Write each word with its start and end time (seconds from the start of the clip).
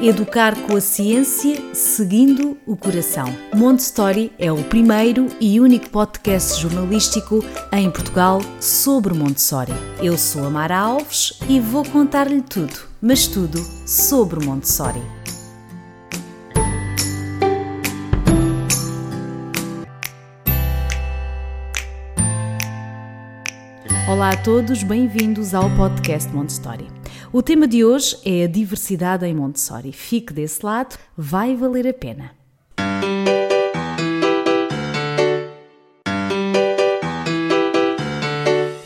Educar 0.00 0.54
com 0.62 0.76
a 0.76 0.80
ciência, 0.80 1.74
seguindo 1.74 2.56
o 2.64 2.76
coração. 2.76 3.26
Montessori 3.52 4.30
é 4.38 4.50
o 4.52 4.62
primeiro 4.62 5.26
e 5.40 5.58
único 5.58 5.90
podcast 5.90 6.62
jornalístico 6.62 7.44
em 7.72 7.90
Portugal 7.90 8.40
sobre 8.60 9.12
Montessori. 9.12 9.72
Eu 10.00 10.16
sou 10.16 10.46
a 10.46 10.50
Mara 10.50 10.78
Alves 10.78 11.40
e 11.48 11.58
vou 11.58 11.84
contar-lhe 11.84 12.40
tudo, 12.40 12.78
mas 13.02 13.26
tudo 13.26 13.58
sobre 13.84 14.46
Montessori. 14.46 15.02
Olá 24.08 24.30
a 24.30 24.36
todos, 24.36 24.84
bem-vindos 24.84 25.54
ao 25.54 25.68
podcast 25.70 26.32
Montessori. 26.32 26.97
O 27.30 27.42
tema 27.42 27.68
de 27.68 27.84
hoje 27.84 28.16
é 28.24 28.44
a 28.44 28.46
diversidade 28.46 29.26
em 29.26 29.34
Montessori. 29.34 29.92
Fique 29.92 30.32
desse 30.32 30.64
lado, 30.64 30.96
vai 31.14 31.54
valer 31.54 31.86
a 31.86 31.92
pena. 31.92 32.37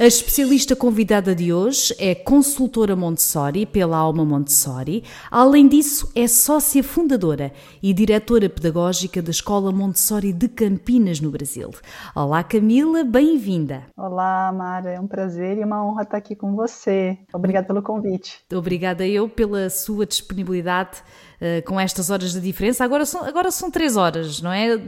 A 0.03 0.05
especialista 0.05 0.75
convidada 0.75 1.33
de 1.33 1.53
hoje 1.53 1.95
é 1.97 2.13
consultora 2.13 2.97
Montessori 2.97 3.65
pela 3.65 3.97
Alma 3.97 4.25
Montessori. 4.25 5.05
Além 5.31 5.69
disso, 5.69 6.11
é 6.13 6.27
sócia 6.27 6.83
fundadora 6.83 7.53
e 7.81 7.95
diretora 7.95 8.51
pedagógica 8.51 9.23
da 9.23 9.31
Escola 9.31 9.71
Montessori 9.71 10.33
de 10.33 10.49
Campinas, 10.49 11.21
no 11.21 11.31
Brasil. 11.31 11.71
Olá, 12.17 12.43
Camila, 12.43 13.05
bem-vinda. 13.05 13.85
Olá, 13.97 14.53
Mara, 14.53 14.91
é 14.91 14.99
um 14.99 15.07
prazer 15.07 15.59
e 15.59 15.63
uma 15.63 15.87
honra 15.87 16.03
estar 16.03 16.17
aqui 16.17 16.35
com 16.35 16.57
você. 16.57 17.17
Obrigada 17.33 17.69
pelo 17.69 17.81
convite. 17.81 18.41
Obrigada 18.53 19.07
eu 19.07 19.29
pela 19.29 19.71
sua 19.71 20.05
disponibilidade 20.05 21.01
com 21.67 21.79
estas 21.79 22.11
horas 22.11 22.33
de 22.33 22.41
diferença. 22.41 22.85
Agora 22.85 23.05
são, 23.05 23.25
agora 23.25 23.51
são 23.51 23.71
três 23.71 23.97
horas, 23.97 24.41
não 24.41 24.53
é? 24.53 24.79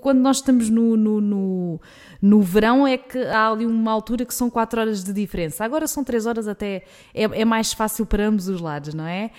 Quando 0.00 0.20
nós 0.20 0.36
estamos 0.36 0.70
no, 0.70 0.96
no, 0.96 1.20
no 1.20 1.80
no 2.24 2.40
verão 2.40 2.86
é 2.86 2.96
que 2.96 3.18
há 3.18 3.50
ali 3.50 3.66
uma 3.66 3.92
altura 3.92 4.24
que 4.24 4.32
são 4.32 4.48
4 4.48 4.80
horas 4.80 5.04
de 5.04 5.12
diferença. 5.12 5.62
Agora 5.62 5.86
são 5.86 6.02
3 6.02 6.24
horas 6.24 6.48
até 6.48 6.84
é, 7.12 7.24
é 7.24 7.44
mais 7.44 7.74
fácil 7.74 8.06
para 8.06 8.24
ambos 8.24 8.48
os 8.48 8.62
lados, 8.62 8.94
não 8.94 9.06
é? 9.06 9.30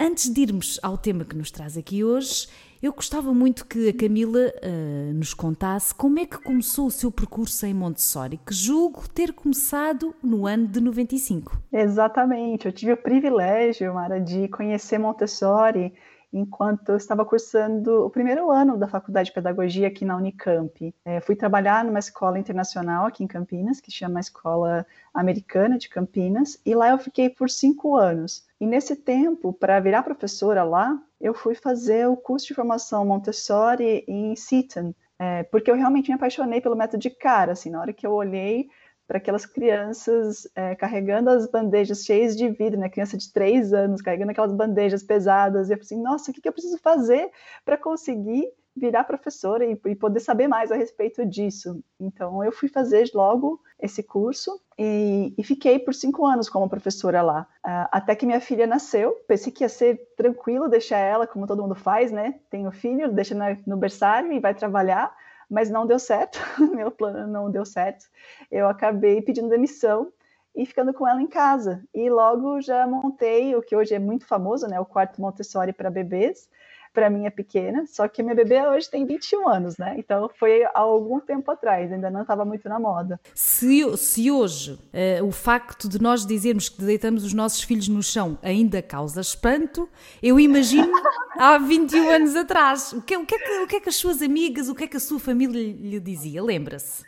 Antes 0.00 0.32
de 0.32 0.40
irmos 0.40 0.80
ao 0.82 0.98
tema 0.98 1.24
que 1.24 1.36
nos 1.36 1.52
traz 1.52 1.76
aqui 1.76 2.02
hoje, 2.02 2.48
eu 2.82 2.92
gostava 2.92 3.32
muito 3.32 3.64
que 3.66 3.88
a 3.88 3.92
Camila 3.94 4.40
uh, 4.40 5.14
nos 5.14 5.32
contasse 5.32 5.94
como 5.94 6.18
é 6.18 6.26
que 6.26 6.38
começou 6.38 6.86
o 6.88 6.90
seu 6.90 7.10
percurso 7.12 7.64
em 7.66 7.72
Montessori, 7.72 8.40
que 8.44 8.52
julgo 8.52 9.08
ter 9.08 9.32
começado 9.32 10.12
no 10.20 10.44
ano 10.44 10.66
de 10.66 10.80
95. 10.80 11.56
Exatamente, 11.72 12.66
eu 12.66 12.72
tive 12.72 12.94
o 12.94 12.96
privilégio, 12.96 13.94
Mara, 13.94 14.20
de 14.20 14.48
conhecer 14.48 14.98
Montessori 14.98 15.94
enquanto 16.34 16.88
eu 16.88 16.96
estava 16.96 17.24
cursando 17.24 18.04
o 18.04 18.10
primeiro 18.10 18.50
ano 18.50 18.76
da 18.76 18.88
Faculdade 18.88 19.28
de 19.28 19.34
Pedagogia 19.34 19.86
aqui 19.86 20.04
na 20.04 20.16
Unicamp. 20.16 20.92
É, 21.04 21.20
fui 21.20 21.36
trabalhar 21.36 21.84
numa 21.84 22.00
escola 22.00 22.38
internacional 22.38 23.06
aqui 23.06 23.22
em 23.22 23.28
Campinas, 23.28 23.80
que 23.80 23.90
chama 23.90 24.18
Escola 24.18 24.84
Americana 25.14 25.78
de 25.78 25.88
Campinas, 25.88 26.60
e 26.66 26.74
lá 26.74 26.90
eu 26.90 26.98
fiquei 26.98 27.30
por 27.30 27.48
cinco 27.48 27.96
anos. 27.96 28.44
E 28.60 28.66
nesse 28.66 28.96
tempo, 28.96 29.52
para 29.52 29.78
virar 29.78 30.02
professora 30.02 30.64
lá, 30.64 31.00
eu 31.20 31.32
fui 31.32 31.54
fazer 31.54 32.08
o 32.08 32.16
curso 32.16 32.48
de 32.48 32.54
formação 32.54 33.06
Montessori 33.06 34.04
em 34.08 34.34
Seton, 34.34 34.92
é, 35.16 35.44
porque 35.44 35.70
eu 35.70 35.76
realmente 35.76 36.08
me 36.08 36.14
apaixonei 36.14 36.60
pelo 36.60 36.74
método 36.74 37.00
de 37.00 37.10
cara, 37.10 37.52
assim, 37.52 37.70
na 37.70 37.80
hora 37.80 37.92
que 37.92 38.04
eu 38.04 38.12
olhei 38.12 38.68
para 39.06 39.18
aquelas 39.18 39.44
crianças 39.44 40.48
é, 40.54 40.74
carregando 40.74 41.30
as 41.30 41.46
bandejas 41.46 42.04
cheias 42.04 42.36
de 42.36 42.48
vidro, 42.48 42.80
né? 42.80 42.88
Criança 42.88 43.16
de 43.16 43.32
três 43.32 43.72
anos 43.72 44.00
carregando 44.00 44.30
aquelas 44.30 44.52
bandejas 44.52 45.02
pesadas. 45.02 45.68
E 45.68 45.74
eu 45.74 45.78
assim, 45.80 46.00
nossa, 46.00 46.30
o 46.30 46.34
que, 46.34 46.40
que 46.40 46.48
eu 46.48 46.52
preciso 46.52 46.78
fazer 46.78 47.30
para 47.64 47.76
conseguir 47.76 48.48
virar 48.76 49.04
professora 49.04 49.64
e, 49.64 49.78
e, 49.86 49.94
poder 49.94 50.20
saber 50.20 50.48
mais 50.48 50.72
a 50.72 50.76
respeito 50.76 51.24
disso? 51.24 51.82
Então, 52.00 52.42
eu 52.42 52.50
fui 52.50 52.68
fazer 52.68 53.08
logo 53.14 53.60
esse 53.80 54.02
curso 54.02 54.60
e, 54.78 55.32
e 55.36 55.44
fiquei 55.44 55.78
por 55.78 55.94
cinco 55.94 56.26
anos 56.26 56.48
como 56.48 56.68
professora 56.68 57.22
lá, 57.22 57.46
uh, 57.64 57.88
até 57.92 58.16
que 58.16 58.26
minha 58.26 58.40
filha 58.40 58.66
nasceu. 58.66 59.12
Pensei 59.28 59.52
que 59.52 59.62
ia 59.62 59.68
ser 59.68 60.00
tranquilo 60.16 60.68
deixar 60.68 60.98
ela, 60.98 61.26
como 61.26 61.46
todo 61.46 61.62
mundo 61.62 61.74
faz, 61.74 62.10
né? 62.10 62.40
Tem 62.50 62.66
o 62.66 62.72
filho, 62.72 63.12
deixa 63.12 63.36
no 63.66 63.76
berçário 63.76 64.32
e 64.32 64.40
vai 64.40 64.54
trabalhar 64.54 65.14
mas 65.48 65.70
não 65.70 65.86
deu 65.86 65.98
certo, 65.98 66.38
meu 66.74 66.90
plano 66.90 67.26
não 67.26 67.50
deu 67.50 67.64
certo. 67.64 68.06
Eu 68.50 68.68
acabei 68.68 69.22
pedindo 69.22 69.48
demissão 69.48 70.12
e 70.54 70.64
ficando 70.64 70.94
com 70.94 71.06
ela 71.06 71.20
em 71.20 71.26
casa. 71.26 71.82
E 71.92 72.08
logo 72.08 72.60
já 72.60 72.86
montei 72.86 73.54
o 73.56 73.62
que 73.62 73.74
hoje 73.74 73.94
é 73.94 73.98
muito 73.98 74.26
famoso, 74.26 74.66
né, 74.66 74.78
o 74.78 74.84
quarto 74.84 75.20
Montessori 75.20 75.72
para 75.72 75.90
bebês. 75.90 76.48
Para 76.94 77.10
mim 77.10 77.26
é 77.26 77.30
pequena, 77.30 77.84
só 77.86 78.06
que 78.06 78.22
minha 78.22 78.36
bebê 78.36 78.64
hoje 78.68 78.88
tem 78.88 79.04
21 79.04 79.48
anos, 79.48 79.76
né? 79.76 79.96
Então 79.98 80.30
foi 80.38 80.62
há 80.62 80.70
algum 80.78 81.18
tempo 81.18 81.50
atrás, 81.50 81.92
ainda 81.92 82.08
não 82.08 82.22
estava 82.22 82.44
muito 82.44 82.68
na 82.68 82.78
moda. 82.78 83.20
Se, 83.34 83.96
se 83.96 84.30
hoje 84.30 84.74
uh, 84.74 85.26
o 85.26 85.32
facto 85.32 85.88
de 85.88 86.00
nós 86.00 86.24
dizermos 86.24 86.68
que 86.68 86.80
deitamos 86.82 87.24
os 87.24 87.34
nossos 87.34 87.62
filhos 87.62 87.88
no 87.88 88.00
chão 88.00 88.38
ainda 88.40 88.80
causa 88.80 89.20
espanto, 89.20 89.88
eu 90.22 90.38
imagino 90.38 90.92
há 91.36 91.58
21 91.58 92.10
anos 92.10 92.36
atrás. 92.36 92.92
O 92.92 93.02
que, 93.02 93.16
o, 93.16 93.26
que 93.26 93.34
é 93.34 93.38
que, 93.38 93.58
o 93.64 93.66
que 93.66 93.76
é 93.76 93.80
que 93.80 93.88
as 93.88 93.96
suas 93.96 94.22
amigas, 94.22 94.68
o 94.68 94.74
que 94.74 94.84
é 94.84 94.86
que 94.86 94.96
a 94.96 95.00
sua 95.00 95.18
família 95.18 95.60
lhe 95.60 95.98
dizia? 95.98 96.40
Lembra-se? 96.40 97.04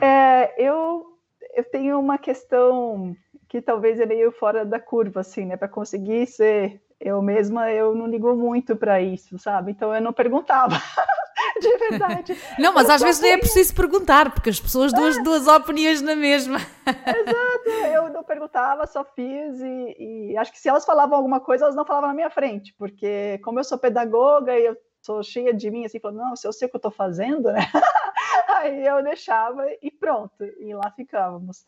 É, 0.00 0.54
eu, 0.58 1.06
eu 1.54 1.64
tenho 1.70 2.00
uma 2.00 2.18
questão 2.18 3.14
que 3.48 3.60
talvez 3.60 3.98
é 4.00 4.06
meio 4.06 4.32
fora 4.32 4.64
da 4.64 4.80
curva, 4.80 5.20
assim, 5.20 5.44
né? 5.44 5.56
Para 5.56 5.68
conseguir 5.68 6.26
ser 6.26 6.80
eu 7.00 7.22
mesma, 7.22 7.70
eu 7.70 7.94
não 7.94 8.06
ligo 8.06 8.34
muito 8.36 8.76
para 8.76 9.00
isso, 9.00 9.38
sabe? 9.38 9.70
Então 9.70 9.94
eu 9.94 10.02
não 10.02 10.12
perguntava. 10.12 10.76
de 11.60 11.76
verdade. 11.78 12.36
Não, 12.58 12.74
mas 12.74 12.88
eu 12.88 12.94
às 12.94 13.02
vezes 13.02 13.22
nem 13.22 13.32
é 13.32 13.38
preciso 13.38 13.74
perguntar, 13.74 14.30
porque 14.32 14.50
as 14.50 14.60
pessoas 14.60 14.92
dão 14.92 15.06
as 15.06 15.16
é. 15.16 15.22
duas 15.22 15.46
opiniões 15.46 16.02
na 16.02 16.14
mesma. 16.14 16.58
Exato, 16.86 17.68
eu 17.94 18.12
não 18.12 18.22
perguntava, 18.22 18.86
só 18.86 19.02
fiz 19.02 19.60
e, 19.60 20.32
e, 20.32 20.36
acho 20.36 20.52
que 20.52 20.60
se 20.60 20.68
elas 20.68 20.84
falavam 20.84 21.16
alguma 21.16 21.40
coisa, 21.40 21.64
elas 21.64 21.76
não 21.76 21.86
falavam 21.86 22.08
na 22.08 22.14
minha 22.14 22.30
frente, 22.30 22.74
porque 22.78 23.40
como 23.42 23.58
eu 23.58 23.64
sou 23.64 23.78
pedagoga 23.78 24.58
e 24.58 24.66
eu 24.66 24.76
sou 25.00 25.22
cheia 25.22 25.52
de 25.52 25.70
mim, 25.70 25.84
assim, 25.84 25.98
falando, 25.98 26.18
não, 26.18 26.36
se 26.36 26.46
eu 26.46 26.52
sei 26.52 26.66
o 26.66 26.70
que 26.70 26.76
eu 26.76 26.78
estou 26.78 26.90
fazendo, 26.90 27.52
né? 27.52 27.60
Aí 28.60 28.86
eu 28.86 29.02
deixava 29.02 29.66
e 29.82 29.90
pronto, 29.90 30.44
e 30.44 30.74
lá 30.74 30.90
ficávamos. 30.90 31.64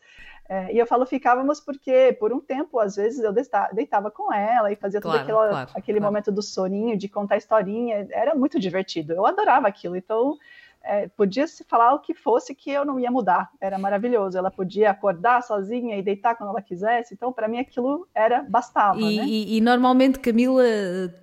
É, 0.47 0.73
e 0.73 0.77
eu 0.77 0.85
falo 0.85 1.05
ficávamos 1.05 1.59
porque, 1.59 2.15
por 2.19 2.33
um 2.33 2.39
tempo, 2.39 2.77
às 2.77 2.95
vezes, 2.95 3.23
eu 3.23 3.33
deitava 3.73 4.11
com 4.11 4.31
ela 4.31 4.71
e 4.71 4.75
fazia 4.75 4.99
claro, 4.99 5.19
todo 5.19 5.49
claro, 5.49 5.69
aquele 5.73 5.99
claro. 5.99 6.13
momento 6.13 6.31
do 6.31 6.41
soninho, 6.41 6.97
de 6.97 7.07
contar 7.07 7.37
historinha. 7.37 8.07
Era 8.11 8.35
muito 8.35 8.59
divertido. 8.59 9.13
Eu 9.13 9.25
adorava 9.25 9.67
aquilo. 9.67 9.95
Então, 9.95 10.37
é, 10.83 11.07
podia 11.07 11.47
se 11.47 11.63
falar 11.63 11.93
o 11.93 11.99
que 11.99 12.13
fosse 12.13 12.53
que 12.53 12.69
eu 12.69 12.83
não 12.83 12.99
ia 12.99 13.09
mudar, 13.09 13.49
era 13.61 13.77
maravilhoso. 13.77 14.37
Ela 14.37 14.51
podia 14.51 14.91
acordar 14.91 15.41
sozinha 15.41 15.97
e 15.97 16.03
deitar 16.03 16.35
quando 16.35 16.49
ela 16.49 16.61
quisesse, 16.61 17.13
então 17.13 17.31
para 17.31 17.47
mim 17.47 17.59
aquilo 17.59 18.07
era 18.13 18.43
bastava. 18.43 18.99
E, 18.99 19.17
né? 19.17 19.25
e, 19.25 19.57
e 19.57 19.61
normalmente, 19.61 20.19
Camila, 20.19 20.63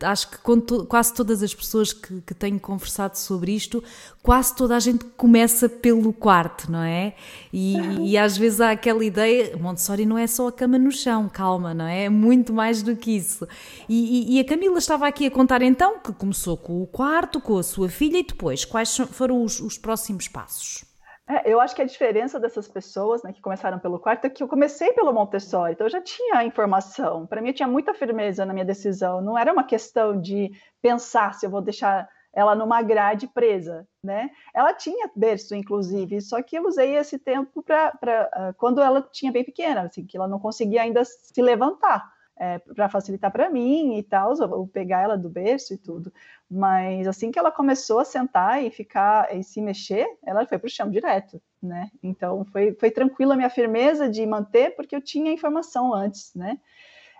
acho 0.03 0.31
que 0.31 0.61
to, 0.63 0.87
quase 0.87 1.13
todas 1.13 1.43
as 1.43 1.55
pessoas 1.55 1.93
que, 1.93 2.23
que 2.23 2.35
tenho 2.35 2.59
conversado 2.59 3.19
sobre 3.19 3.53
isto, 3.53 3.85
quase 4.23 4.55
toda 4.57 4.77
a 4.77 4.81
gente 4.81 5.05
começa 5.05 5.69
pelo 5.69 6.13
quarto, 6.13 6.71
não 6.71 6.83
é? 6.83 7.15
E, 7.53 7.77
e 8.13 8.19
às 8.19 8.37
vezes 8.37 8.61
há 8.61 8.71
aquela 8.71 9.05
ideia, 9.05 9.57
Montessori 9.59 10.07
não 10.07 10.17
é 10.17 10.27
só 10.27 10.49
a 10.49 10.53
cama 10.53 10.79
no 10.79 10.91
chão, 10.91 11.29
calma, 11.29 11.75
não 11.75 11.87
é? 11.87 12.05
É 12.05 12.09
muito 12.09 12.53
mais 12.53 12.83
do 12.83 12.97
que 12.97 13.17
isso. 13.17 13.47
E, 13.89 14.37
e 14.37 14.41
a 14.41 14.45
Camila 14.45 14.79
estava 14.79 15.07
aqui 15.07 15.27
a 15.27 15.31
contar 15.31 15.61
então 15.63 15.99
que 15.99 16.13
começou 16.13 16.57
com 16.57 16.83
o 16.83 16.87
quarto, 16.87 17.41
com 17.41 17.59
a 17.59 17.63
sua 17.63 17.89
filha 17.89 18.19
e 18.19 18.23
depois, 18.23 18.65
quais 18.65 18.97
foram 18.97 19.43
os 19.43 19.50
os, 19.51 19.61
os 19.61 19.79
próximos 19.79 20.29
passos? 20.29 20.85
É, 21.29 21.53
eu 21.53 21.61
acho 21.61 21.75
que 21.75 21.83
a 21.83 21.87
diferença 21.87 22.41
dessas 22.41 22.69
pessoas 22.69 23.23
né, 23.23 23.33
que 23.33 23.41
começaram 23.41 23.79
pelo 23.79 23.99
quarto 23.99 24.25
é 24.25 24.31
que 24.31 24.43
eu 24.43 24.49
comecei 24.49 24.93
pelo 24.93 25.13
Montessori, 25.13 25.73
então 25.73 25.87
eu 25.87 25.91
já 25.91 26.01
tinha 26.01 26.45
informação. 26.45 27.27
Para 27.27 27.41
mim, 27.41 27.49
eu 27.49 27.55
tinha 27.55 27.69
muita 27.69 27.95
firmeza 27.95 28.45
na 28.45 28.53
minha 28.53 28.65
decisão. 28.65 29.21
Não 29.21 29.39
era 29.39 29.53
uma 29.53 29.65
questão 29.65 30.21
de 30.21 30.51
pensar 30.83 31.35
se 31.35 31.47
eu 31.47 31.51
vou 31.51 31.61
deixar 31.61 32.09
ela 32.33 32.55
numa 32.55 32.81
grade 32.81 33.27
presa, 33.27 33.87
né? 34.03 34.31
Ela 34.55 34.73
tinha 34.73 35.11
berço, 35.17 35.55
inclusive, 35.55 36.21
só 36.21 36.41
que 36.43 36.57
eu 36.57 36.65
usei 36.65 36.97
esse 36.97 37.19
tempo 37.19 37.63
para 37.63 37.93
uh, 37.93 38.29
ah, 38.33 38.55
quando 38.57 38.81
ela 38.81 39.03
tinha 39.03 39.33
bem 39.33 39.45
pequena, 39.45 39.83
assim, 39.83 40.07
que 40.07 40.17
ela 40.17 40.29
não 40.29 40.39
conseguia 40.39 40.83
ainda 40.83 41.05
se 41.05 41.43
levantar 41.43 42.09
é, 42.41 42.59
para 42.59 42.89
facilitar 42.89 43.31
para 43.31 43.51
mim 43.51 43.99
e 43.99 44.03
tal, 44.03 44.35
eu 44.35 44.67
pegar 44.67 45.03
ela 45.03 45.19
do 45.19 45.29
berço 45.29 45.75
e 45.75 45.77
tudo. 45.77 46.11
Mas 46.51 47.07
assim 47.07 47.31
que 47.31 47.39
ela 47.39 47.53
começou 47.53 47.99
a 47.99 48.05
sentar 48.05 48.65
e 48.65 48.71
ficar 48.71 49.37
e 49.37 49.45
se 49.45 49.61
mexer, 49.61 50.07
ela 50.25 50.47
foi 50.47 50.59
para 50.59 50.67
o 50.67 50.71
chão 50.71 50.91
direto, 50.91 51.41
né? 51.63 51.91
Então 52.03 52.47
foi, 52.47 52.73
foi 52.73 52.91
tranquila 52.91 53.35
a 53.35 53.37
minha 53.37 53.51
firmeza 53.51 54.09
de 54.09 54.25
manter, 54.25 54.75
porque 54.75 54.97
eu 54.97 55.03
tinha 55.03 55.31
informação 55.31 55.93
antes, 55.93 56.35
né? 56.35 56.59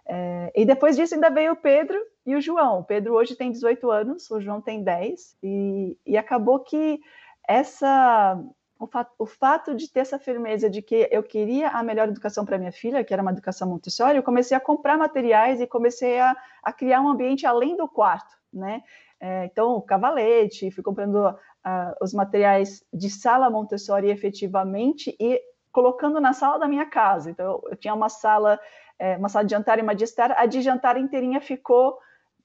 É, 0.09 0.51
e 0.57 0.65
depois 0.65 0.97
disso 0.97 1.15
ainda 1.15 1.29
veio 1.29 1.53
o 1.53 1.57
Pedro 1.57 2.01
e 2.25 2.35
o 2.35 2.41
João. 2.41 2.81
O 2.81 2.85
Pedro 2.85 3.13
hoje 3.15 3.37
tem 3.37 3.53
18 3.53 3.91
anos, 3.91 4.31
o 4.31 4.41
João 4.41 4.63
tem 4.63 4.83
10, 4.83 5.37
e, 5.43 5.99
e 6.07 6.17
acabou 6.17 6.61
que 6.61 6.99
essa 7.47 8.43
o 8.81 8.87
fato, 8.87 9.13
o 9.19 9.27
fato, 9.27 9.75
de 9.75 9.93
ter 9.93 10.01
essa 10.01 10.19
firmeza 10.19 10.71
de 10.71 10.81
que 10.81 11.07
eu 11.13 11.23
queria 11.23 11.69
a 11.69 11.83
melhor 11.83 12.09
educação 12.09 12.47
para 12.47 12.57
minha 12.57 12.73
filha, 12.73 13.05
que 13.05 13.13
era 13.13 13.21
uma 13.21 13.31
educação 13.31 13.69
Montessori, 13.69 14.17
eu 14.17 14.23
comecei 14.23 14.57
a 14.57 14.61
comprar 14.61 14.97
materiais 14.97 15.61
e 15.61 15.67
comecei 15.67 16.19
a, 16.19 16.35
a 16.63 16.73
criar 16.73 17.03
um 17.03 17.09
ambiente 17.09 17.47
além 17.47 17.77
do 17.77 17.87
quarto, 17.87 18.35
né? 18.51 18.83
É, 19.21 19.45
então, 19.45 19.73
o 19.73 19.83
cavalete, 19.83 20.71
fui 20.71 20.83
comprando 20.83 21.17
uh, 21.17 21.95
os 22.01 22.15
materiais 22.15 22.83
de 22.91 23.11
sala 23.11 23.51
Montessori 23.51 24.09
efetivamente 24.09 25.15
e 25.21 25.39
colocando 25.71 26.19
na 26.19 26.33
sala 26.33 26.59
da 26.59 26.67
minha 26.67 26.87
casa. 26.87 27.31
Então, 27.31 27.45
eu, 27.45 27.73
eu 27.73 27.77
tinha 27.77 27.93
uma 27.93 28.09
sala, 28.09 28.59
é, 28.99 29.19
uma 29.19 29.29
sala 29.29 29.45
de 29.45 29.51
jantar 29.51 29.79
e 29.79 29.83
uma 29.83 29.95
de 29.95 30.05
estar, 30.05 30.33
a 30.33 30.47
de 30.47 30.63
jantar 30.63 30.97
inteirinha 30.97 31.39
ficou 31.39 31.99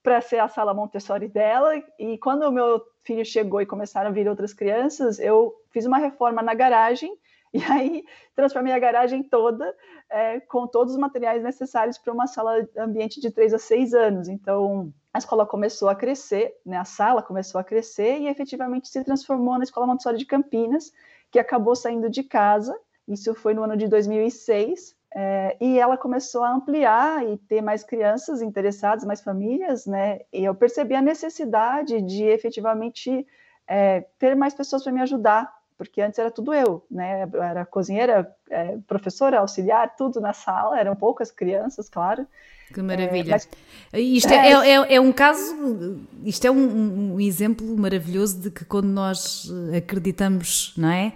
para 0.04 0.20
ser 0.20 0.40
a 0.40 0.50
sala 0.50 0.74
Montessori 0.74 1.30
dela. 1.30 1.82
E 1.98 2.18
quando 2.18 2.44
o 2.44 2.52
meu 2.52 2.82
filho 3.04 3.24
chegou 3.24 3.62
e 3.62 3.66
começaram 3.66 4.10
a 4.10 4.14
vir 4.14 4.28
outras 4.28 4.54
crianças, 4.54 5.18
eu 5.18 5.56
fiz 5.76 5.86
uma 5.86 5.98
reforma 5.98 6.42
na 6.42 6.54
garagem 6.54 7.14
e 7.54 7.62
aí 7.64 8.04
transformei 8.34 8.72
a 8.72 8.80
garagem 8.80 9.22
toda 9.22 9.76
é, 10.10 10.40
com 10.40 10.66
todos 10.66 10.94
os 10.94 11.00
materiais 11.00 11.44
necessários 11.44 11.98
para 11.98 12.14
uma 12.14 12.28
sala 12.28 12.66
ambiente 12.78 13.20
de 13.20 13.30
3 13.30 13.54
a 13.54 13.60
6 13.60 13.94
anos. 13.94 14.28
Então, 14.30 14.94
a 15.14 15.18
escola 15.18 15.46
começou 15.46 15.90
a 15.90 15.96
crescer, 15.96 16.54
né, 16.66 16.78
a 16.78 16.86
sala 16.86 17.22
começou 17.22 17.60
a 17.60 17.64
crescer 17.64 18.20
e 18.20 18.28
efetivamente 18.28 18.88
se 18.88 19.04
transformou 19.04 19.58
na 19.58 19.64
Escola 19.66 19.86
Montessori 19.88 20.18
de 20.18 20.26
Campinas, 20.26 20.94
que 21.30 21.40
acabou 21.40 21.76
saindo 21.76 22.10
de 22.10 22.24
casa. 22.24 22.78
Isso 23.06 23.36
foi 23.36 23.54
no 23.54 23.64
ano 23.64 23.76
de 23.76 23.88
2006. 23.88 24.96
É, 25.18 25.58
e 25.62 25.80
ela 25.80 25.98
começou 25.98 26.44
a 26.44 26.54
ampliar 26.54 27.26
e 27.26 27.38
ter 27.38 27.62
mais 27.62 27.84
crianças 27.84 28.42
interessadas, 28.42 29.06
mais 29.06 29.22
famílias, 29.22 29.86
né? 29.86 30.20
E 30.32 30.44
eu 30.44 30.54
percebi 30.54 30.94
a 30.94 31.02
necessidade 31.02 32.02
de 32.02 32.26
efetivamente 32.26 33.26
é, 33.68 34.02
ter 34.20 34.36
mais 34.36 34.54
pessoas 34.54 34.84
para 34.84 34.92
me 34.92 35.02
ajudar, 35.02 35.55
porque 35.78 36.02
antes 36.02 36.18
era 36.20 36.32
tudo 36.32 36.54
eu, 36.54 36.86
né? 36.90 37.30
Era 37.34 37.66
cozinheira, 37.66 38.34
é, 38.50 38.78
professora, 38.88 39.40
auxiliar, 39.40 39.96
tudo 39.96 40.20
na 40.22 40.34
sala, 40.34 40.80
eram 40.80 40.96
poucas 40.96 41.32
crianças, 41.32 41.90
claro. 41.90 42.26
Que 42.74 42.82
maravilha. 42.82 43.30
É, 43.30 43.34
mas, 43.34 43.50
isto 43.94 44.34
é, 44.34 44.52
é, 44.52 44.70
é, 44.70 44.96
é, 44.96 45.02
um 45.02 45.12
caso, 45.12 46.00
isto 46.24 46.46
é 46.48 46.52
um, 46.52 47.14
um, 47.14 47.20
exemplo 47.20 47.66
maravilhoso 47.78 48.42
de 48.42 48.50
que 48.50 48.66
quando 48.66 48.88
nós 48.88 49.52
acreditamos, 49.76 50.74
não 50.76 50.90
é? 50.90 51.14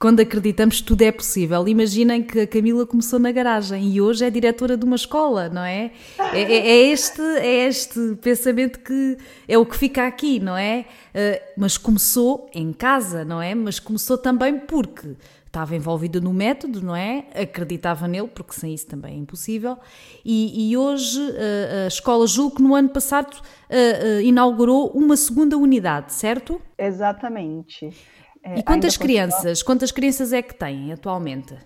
Quando 0.00 0.20
acreditamos 0.20 0.80
tudo 0.80 1.02
é 1.02 1.12
possível. 1.12 1.68
Imaginem 1.68 2.22
que 2.22 2.40
a 2.40 2.46
Camila 2.46 2.86
começou 2.86 3.18
na 3.18 3.30
garagem 3.30 3.92
e 3.92 4.00
hoje 4.00 4.24
é 4.24 4.30
diretora 4.30 4.74
de 4.74 4.82
uma 4.82 4.96
escola, 4.96 5.50
não 5.50 5.62
é? 5.62 5.92
É, 6.32 6.40
é, 6.40 6.68
é 6.70 6.76
este, 6.90 7.20
é 7.20 7.68
este 7.68 8.16
pensamento 8.16 8.78
que 8.78 9.18
é 9.46 9.58
o 9.58 9.66
que 9.66 9.76
fica 9.76 10.06
aqui, 10.06 10.40
não 10.40 10.56
é? 10.56 10.86
Uh, 11.14 11.50
mas 11.54 11.76
começou 11.76 12.48
em 12.54 12.72
casa, 12.72 13.26
não 13.26 13.42
é? 13.42 13.54
Mas 13.54 13.78
começou 13.78 14.16
também 14.16 14.58
porque 14.58 15.16
estava 15.46 15.76
envolvida 15.76 16.18
no 16.18 16.32
método, 16.32 16.80
não 16.80 16.96
é? 16.96 17.26
Acreditava 17.34 18.08
nele, 18.08 18.28
porque 18.28 18.54
sem 18.54 18.72
isso 18.72 18.86
também 18.86 19.16
é 19.16 19.18
impossível. 19.18 19.76
E, 20.24 20.70
e 20.70 20.78
hoje 20.78 21.20
uh, 21.20 21.84
a 21.84 21.88
escola, 21.88 22.26
julgo 22.26 22.56
que 22.56 22.62
no 22.62 22.74
ano 22.74 22.88
passado 22.88 23.34
uh, 23.34 24.20
inaugurou 24.22 24.92
uma 24.94 25.14
segunda 25.14 25.58
unidade, 25.58 26.14
certo? 26.14 26.58
Exatamente. 26.78 27.92
É, 28.42 28.58
e 28.58 28.62
quantas 28.62 28.96
crianças, 28.96 29.62
quantas 29.62 29.90
crianças 29.90 30.32
é 30.32 30.42
que 30.42 30.54
têm 30.54 30.92
atualmente? 30.92 31.56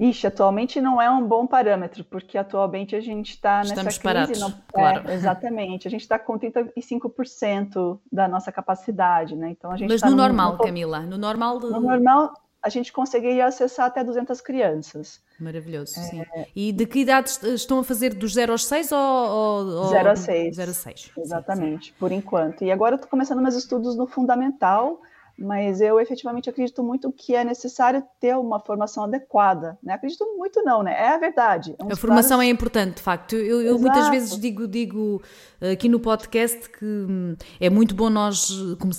Ixi, 0.00 0.26
atualmente 0.26 0.80
não 0.80 1.00
é 1.00 1.08
um 1.08 1.24
bom 1.26 1.46
parâmetro, 1.46 2.02
porque 2.04 2.36
atualmente 2.36 2.96
a 2.96 3.00
gente 3.00 3.30
está 3.30 3.58
nessa 3.58 3.84
crise. 3.84 4.00
Parados, 4.00 4.40
não, 4.40 4.52
claro. 4.72 5.08
É, 5.08 5.14
exatamente. 5.14 5.86
A 5.86 5.90
gente 5.90 6.00
está 6.00 6.18
com 6.18 6.36
35% 6.38 8.00
da 8.10 8.26
nossa 8.26 8.50
capacidade, 8.50 9.36
né? 9.36 9.50
Então 9.50 9.70
a 9.70 9.76
gente 9.76 9.88
Mas 9.88 10.00
tá 10.00 10.10
no, 10.10 10.16
normal, 10.16 10.52
no, 10.52 10.58
Camila, 10.58 11.00
no 11.00 11.16
normal... 11.16 11.60
No 11.60 11.80
normal, 11.80 12.32
a 12.60 12.68
gente 12.68 12.92
conseguiria 12.92 13.46
acessar 13.46 13.86
até 13.86 14.02
200 14.02 14.40
crianças. 14.40 15.20
Maravilhoso, 15.38 16.00
é... 16.00 16.02
sim. 16.02 16.24
E 16.54 16.72
de 16.72 16.84
que 16.84 17.00
idade 17.00 17.30
estão 17.54 17.78
a 17.78 17.84
fazer? 17.84 18.12
Dos 18.12 18.34
0 18.34 18.50
aos 18.50 18.66
6 18.66 18.90
ou... 18.90 18.98
ou 18.98 19.86
0 19.86 20.10
a 20.10 20.16
6. 20.16 20.56
0 20.56 20.70
a 20.70 20.74
6. 20.74 21.12
Exatamente, 21.16 21.86
sim, 21.86 21.92
sim. 21.92 21.96
por 21.98 22.10
enquanto. 22.10 22.64
E 22.64 22.72
agora 22.72 22.94
eu 22.94 22.96
estou 22.96 23.08
começando 23.08 23.40
meus 23.40 23.54
estudos 23.54 23.96
no 23.96 24.08
fundamental, 24.08 25.00
mas 25.38 25.82
eu 25.82 26.00
efetivamente 26.00 26.48
acredito 26.48 26.82
muito 26.82 27.12
que 27.12 27.34
é 27.34 27.44
necessário 27.44 28.02
ter 28.18 28.34
uma 28.36 28.58
formação 28.58 29.04
adequada. 29.04 29.78
Né? 29.82 29.92
Acredito 29.92 30.24
muito 30.36 30.62
não, 30.62 30.82
né? 30.82 30.92
É 30.92 31.14
a 31.14 31.18
verdade. 31.18 31.76
É 31.78 31.92
a 31.92 31.96
formação 31.96 32.40
é 32.40 32.46
importante, 32.46 32.96
de 32.96 33.02
facto. 33.02 33.36
Eu, 33.36 33.60
eu 33.60 33.78
muitas 33.78 34.08
vezes 34.08 34.38
digo, 34.38 34.66
digo 34.66 35.22
eh, 35.60 35.72
aqui 35.72 35.90
no 35.90 36.00
podcast 36.00 36.70
que 36.70 36.84
hum, 36.84 37.36
é 37.60 37.68
muito 37.68 37.94
bom 37.94 38.08
nós 38.08 38.50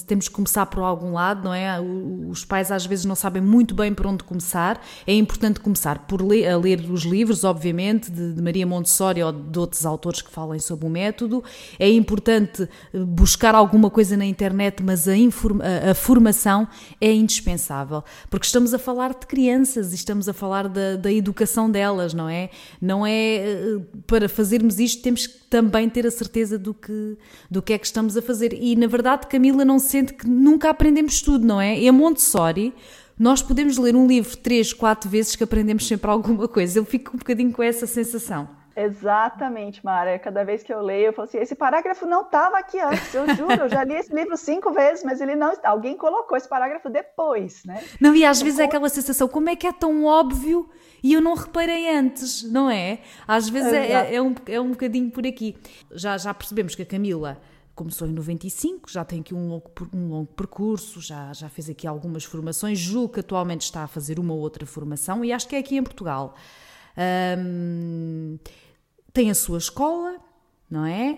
temos 0.05 0.27
que 0.27 0.35
começar 0.35 0.67
por 0.67 0.83
algum 0.83 1.11
lado, 1.11 1.43
não 1.43 1.53
é? 1.53 1.79
Os 2.29 2.45
pais 2.45 2.71
às 2.71 2.85
vezes 2.85 3.05
não 3.05 3.15
sabem 3.15 3.41
muito 3.41 3.73
bem 3.73 3.91
por 3.91 4.05
onde 4.05 4.23
começar. 4.23 4.79
É 5.07 5.13
importante 5.13 5.59
começar 5.59 6.05
por 6.05 6.21
ler, 6.21 6.47
a 6.47 6.57
ler 6.57 6.81
os 6.81 7.01
livros, 7.01 7.43
obviamente, 7.43 8.11
de, 8.11 8.33
de 8.33 8.41
Maria 8.43 8.67
Montessori 8.67 9.23
ou 9.23 9.31
de 9.31 9.57
outros 9.57 9.87
autores 9.87 10.21
que 10.21 10.29
falem 10.29 10.59
sobre 10.59 10.85
o 10.85 10.89
método. 10.89 11.43
É 11.79 11.89
importante 11.89 12.69
eh, 12.93 12.99
buscar 12.99 13.55
alguma 13.55 13.89
coisa 13.89 14.15
na 14.15 14.25
internet, 14.25 14.83
mas 14.83 15.07
a, 15.07 15.13
a, 15.13 15.91
a 15.91 15.93
formação 15.95 16.26
formação 16.27 16.67
é 16.99 17.11
indispensável, 17.11 18.03
porque 18.29 18.45
estamos 18.45 18.73
a 18.73 18.79
falar 18.79 19.13
de 19.13 19.25
crianças 19.25 19.91
e 19.91 19.95
estamos 19.95 20.27
a 20.27 20.33
falar 20.33 20.67
da, 20.67 20.95
da 20.95 21.11
educação 21.11 21.69
delas, 21.69 22.13
não 22.13 22.27
é? 22.27 22.49
Não 22.81 23.05
é 23.05 23.35
eh, 23.35 23.79
para 24.05 24.27
fazermos 24.27 24.79
isto 24.79 25.01
temos 25.01 25.27
que 25.27 25.37
também 25.49 25.89
ter 25.89 26.05
a 26.05 26.11
certeza 26.11 26.57
do 26.57 26.73
que, 26.73 27.17
do 27.49 27.61
que 27.61 27.73
é 27.73 27.77
que 27.77 27.85
estamos 27.85 28.17
a 28.17 28.21
fazer. 28.21 28.53
E 28.53 28.75
na 28.75 28.87
verdade, 28.87 29.27
Camila 29.27 29.63
não 29.63 29.79
sente 29.79 30.13
que 30.13 30.27
nunca 30.27 30.69
aprendemos 30.69 31.21
tudo, 31.21 31.45
não 31.45 31.61
é? 31.61 31.79
E 31.79 31.87
a 31.87 31.93
Montessori 31.93 32.73
nós 33.17 33.41
podemos 33.41 33.77
ler 33.77 33.95
um 33.95 34.05
livro 34.05 34.35
três, 34.37 34.73
quatro 34.73 35.09
vezes 35.09 35.35
que 35.35 35.43
aprendemos 35.43 35.87
sempre 35.87 36.09
alguma 36.11 36.47
coisa. 36.47 36.77
Eu 36.77 36.85
fico 36.85 37.15
um 37.15 37.19
bocadinho 37.19 37.51
com 37.51 37.63
essa 37.63 37.87
sensação. 37.87 38.47
Exatamente, 38.79 39.83
Mara. 39.83 40.19
Cada 40.19 40.43
vez 40.43 40.61
que 40.61 40.71
eu 40.71 40.81
leio, 40.81 41.07
eu 41.07 41.13
falo 41.13 41.27
assim: 41.27 41.39
esse 41.39 41.55
parágrafo 41.55 42.05
não 42.05 42.21
estava 42.21 42.59
aqui 42.59 42.79
antes, 42.79 43.11
eu 43.11 43.27
juro, 43.35 43.63
eu 43.63 43.69
já 43.69 43.83
li 43.83 43.95
esse 43.95 44.13
livro 44.13 44.37
cinco 44.37 44.71
vezes, 44.71 45.03
mas 45.03 45.19
ele 45.19 45.35
não. 45.35 45.51
Alguém 45.63 45.97
colocou 45.97 46.37
esse 46.37 46.47
parágrafo 46.47 46.87
depois, 46.87 47.65
né? 47.65 47.83
Não, 47.99 48.15
e 48.15 48.23
às 48.23 48.39
vezes 48.39 48.59
é 48.59 48.65
aquela 48.65 48.87
sensação: 48.87 49.27
como 49.27 49.49
é 49.49 49.55
que 49.55 49.65
é 49.65 49.73
tão 49.73 50.05
óbvio 50.05 50.69
e 51.01 51.13
eu 51.13 51.21
não 51.21 51.33
reparei 51.33 51.89
antes, 51.89 52.43
não 52.43 52.69
é? 52.69 52.99
Às 53.27 53.49
vezes 53.49 53.73
é, 53.73 53.93
é, 53.93 54.15
é, 54.15 54.21
um, 54.21 54.35
é 54.45 54.61
um 54.61 54.69
bocadinho 54.69 55.09
por 55.09 55.25
aqui. 55.25 55.57
Já, 55.91 56.15
já 56.19 56.31
percebemos 56.31 56.75
que 56.75 56.83
a 56.83 56.85
Camila 56.85 57.41
começou 57.73 58.07
em 58.07 58.11
95, 58.11 58.91
já 58.91 59.03
tem 59.03 59.21
aqui 59.21 59.33
um 59.33 59.47
longo, 59.49 59.71
um 59.93 60.07
longo 60.09 60.33
percurso, 60.33 61.01
já, 61.01 61.31
já 61.33 61.49
fez 61.49 61.69
aqui 61.69 61.85
algumas 61.87 62.23
formações, 62.23 62.77
julgo 62.77 63.13
que 63.13 63.19
atualmente 63.19 63.61
está 63.61 63.83
a 63.83 63.87
fazer 63.87 64.19
uma 64.19 64.33
outra 64.33 64.65
formação 64.65 65.23
e 65.23 65.31
acho 65.31 65.47
que 65.47 65.55
é 65.55 65.59
aqui 65.59 65.77
em 65.77 65.83
Portugal. 65.83 66.35
Um, 66.97 68.39
tem 69.17 69.31
a 69.31 69.35
sua 69.35 69.57
escola, 69.57 70.17
não 70.69 70.85
é? 70.85 71.17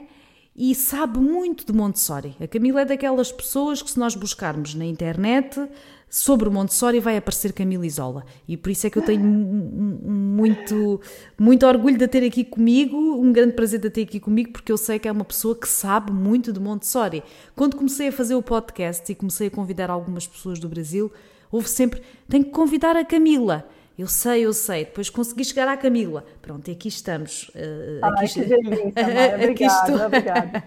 E 0.56 0.74
sabe 0.74 1.20
muito 1.20 1.65
de 1.65 1.74
Montessori. 1.74 2.34
A 2.39 2.48
Camila 2.48 2.82
é 2.82 2.86
daquelas 2.86 3.29
pessoas 3.29 3.82
que, 3.82 3.91
se 3.91 4.00
nós 4.00 4.15
buscarmos 4.15 4.74
na 4.74 4.86
internet 4.86 5.62
sobre 6.10 6.50
Montessori, 6.50 7.01
vai 7.01 7.18
aparecer 7.18 7.51
Camila 7.51 7.86
Isola. 7.86 8.25
E 8.48 8.56
por 8.56 8.70
isso 8.70 8.88
é 8.88 8.89
que 8.89 8.98
eu 8.98 9.01
tenho 9.01 9.22
muito, 9.22 11.01
muito 11.38 11.65
orgulho 11.65 11.98
de 11.98 12.06
a 12.06 12.08
ter 12.08 12.24
aqui 12.24 12.46
comigo, 12.46 12.96
um 12.98 13.34
grande 13.34 13.51
prazer 13.51 13.82
de 13.82 13.88
a 13.89 13.91
ter 13.91 14.03
aqui 14.03 14.18
comigo, 14.22 14.53
porque 14.53 14.72
eu 14.72 14.77
sei 14.77 14.98
que 14.98 15.10
é 15.10 15.12
uma 15.12 15.25
pessoa 15.25 15.53
que 15.53 15.68
sabe 15.68 16.13
muito 16.13 16.53
de 16.53 16.60
Montessori. 16.60 17.22
Quando 17.53 17.75
comecei 17.75 18.08
a 18.08 18.13
fazer 18.13 18.36
o 18.36 18.41
podcast 18.41 19.12
e 19.12 19.15
comecei 19.15 19.48
a 19.48 19.51
convidar 19.51 19.89
algumas 19.89 20.25
pessoas 20.25 20.58
do 20.58 20.70
Brasil, 20.70 21.12
houve 21.51 21.68
sempre: 21.68 22.01
tenho 22.29 22.46
que 22.46 22.51
convidar 22.51 22.96
a 22.96 23.03
Camila. 23.03 23.68
Eu 24.00 24.08
sei, 24.08 24.46
eu 24.46 24.53
sei. 24.53 24.86
Depois 24.86 25.10
consegui 25.10 25.44
chegar 25.44 25.68
à 25.68 25.75
Camila. 25.75 26.24
Pronto, 26.41 26.65
e 26.70 26.72
aqui 26.72 26.88
estamos. 26.88 27.50
Uh, 27.50 28.00
Ai, 28.01 28.27
aqui... 28.27 28.46
delícia, 28.46 28.94
Obrigada, 29.36 30.06
obrigada. 30.06 30.63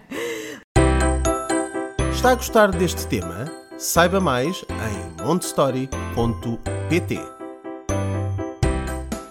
Está 2.13 2.29
a 2.29 2.35
gostar 2.35 2.71
deste 2.71 3.07
tema? 3.07 3.51
Saiba 3.79 4.19
mais 4.19 4.63
em 4.69 5.25
montestory.pt. 5.25 7.42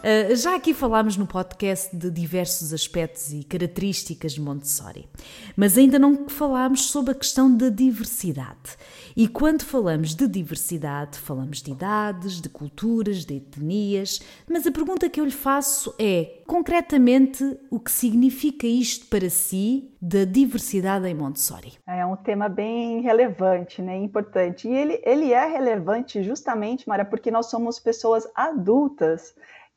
Uh, 0.03 0.35
já 0.35 0.57
aqui 0.57 0.75
falámos 0.75 1.17
no 1.17 1.29
podcast 1.29 1.97
de 1.97 2.11
diversos 2.11 2.73
aspectos 2.73 3.33
e 3.33 3.45
características 3.45 4.33
de 4.33 4.41
Montessori, 4.41 5.09
mas 5.57 5.79
ainda 5.79 5.97
não 5.97 6.29
falámos 6.29 6.87
sobre 6.87 7.13
a 7.13 7.15
questão 7.15 7.57
da 7.57 7.69
diversidade. 7.69 8.77
E 9.17 9.29
quando 9.29 9.63
falamos 9.63 10.13
de 10.13 10.27
diversidade, 10.27 11.17
falamos 11.19 11.63
de 11.63 11.71
idades, 11.71 12.41
de 12.41 12.49
culturas, 12.49 13.25
de 13.25 13.37
etnias, 13.37 14.21
mas 14.51 14.67
a 14.67 14.73
pergunta 14.73 15.09
que 15.09 15.21
eu 15.21 15.25
lhe 15.25 15.31
faço 15.31 15.95
é, 16.01 16.41
concretamente, 16.49 17.57
o 17.71 17.79
que 17.79 17.93
significa 17.93 18.67
isto 18.67 19.07
para 19.07 19.31
si 19.31 19.89
da 20.01 20.25
diversidade 20.25 21.07
em 21.07 21.15
Montessori? 21.15 21.75
É 21.87 22.05
um 22.05 22.17
tema 22.17 22.49
bem 22.49 23.03
relevante, 23.03 23.81
né, 23.81 23.97
importante. 23.99 24.67
E 24.67 24.75
ele, 24.75 25.01
ele 25.05 25.33
é 25.33 25.47
relevante 25.47 26.25
justamente, 26.25 26.89
Mara, 26.89 27.05
porque 27.05 27.31
nós 27.31 27.47
somos 27.47 27.79
pessoas 27.79 28.27
adultas 28.35 29.33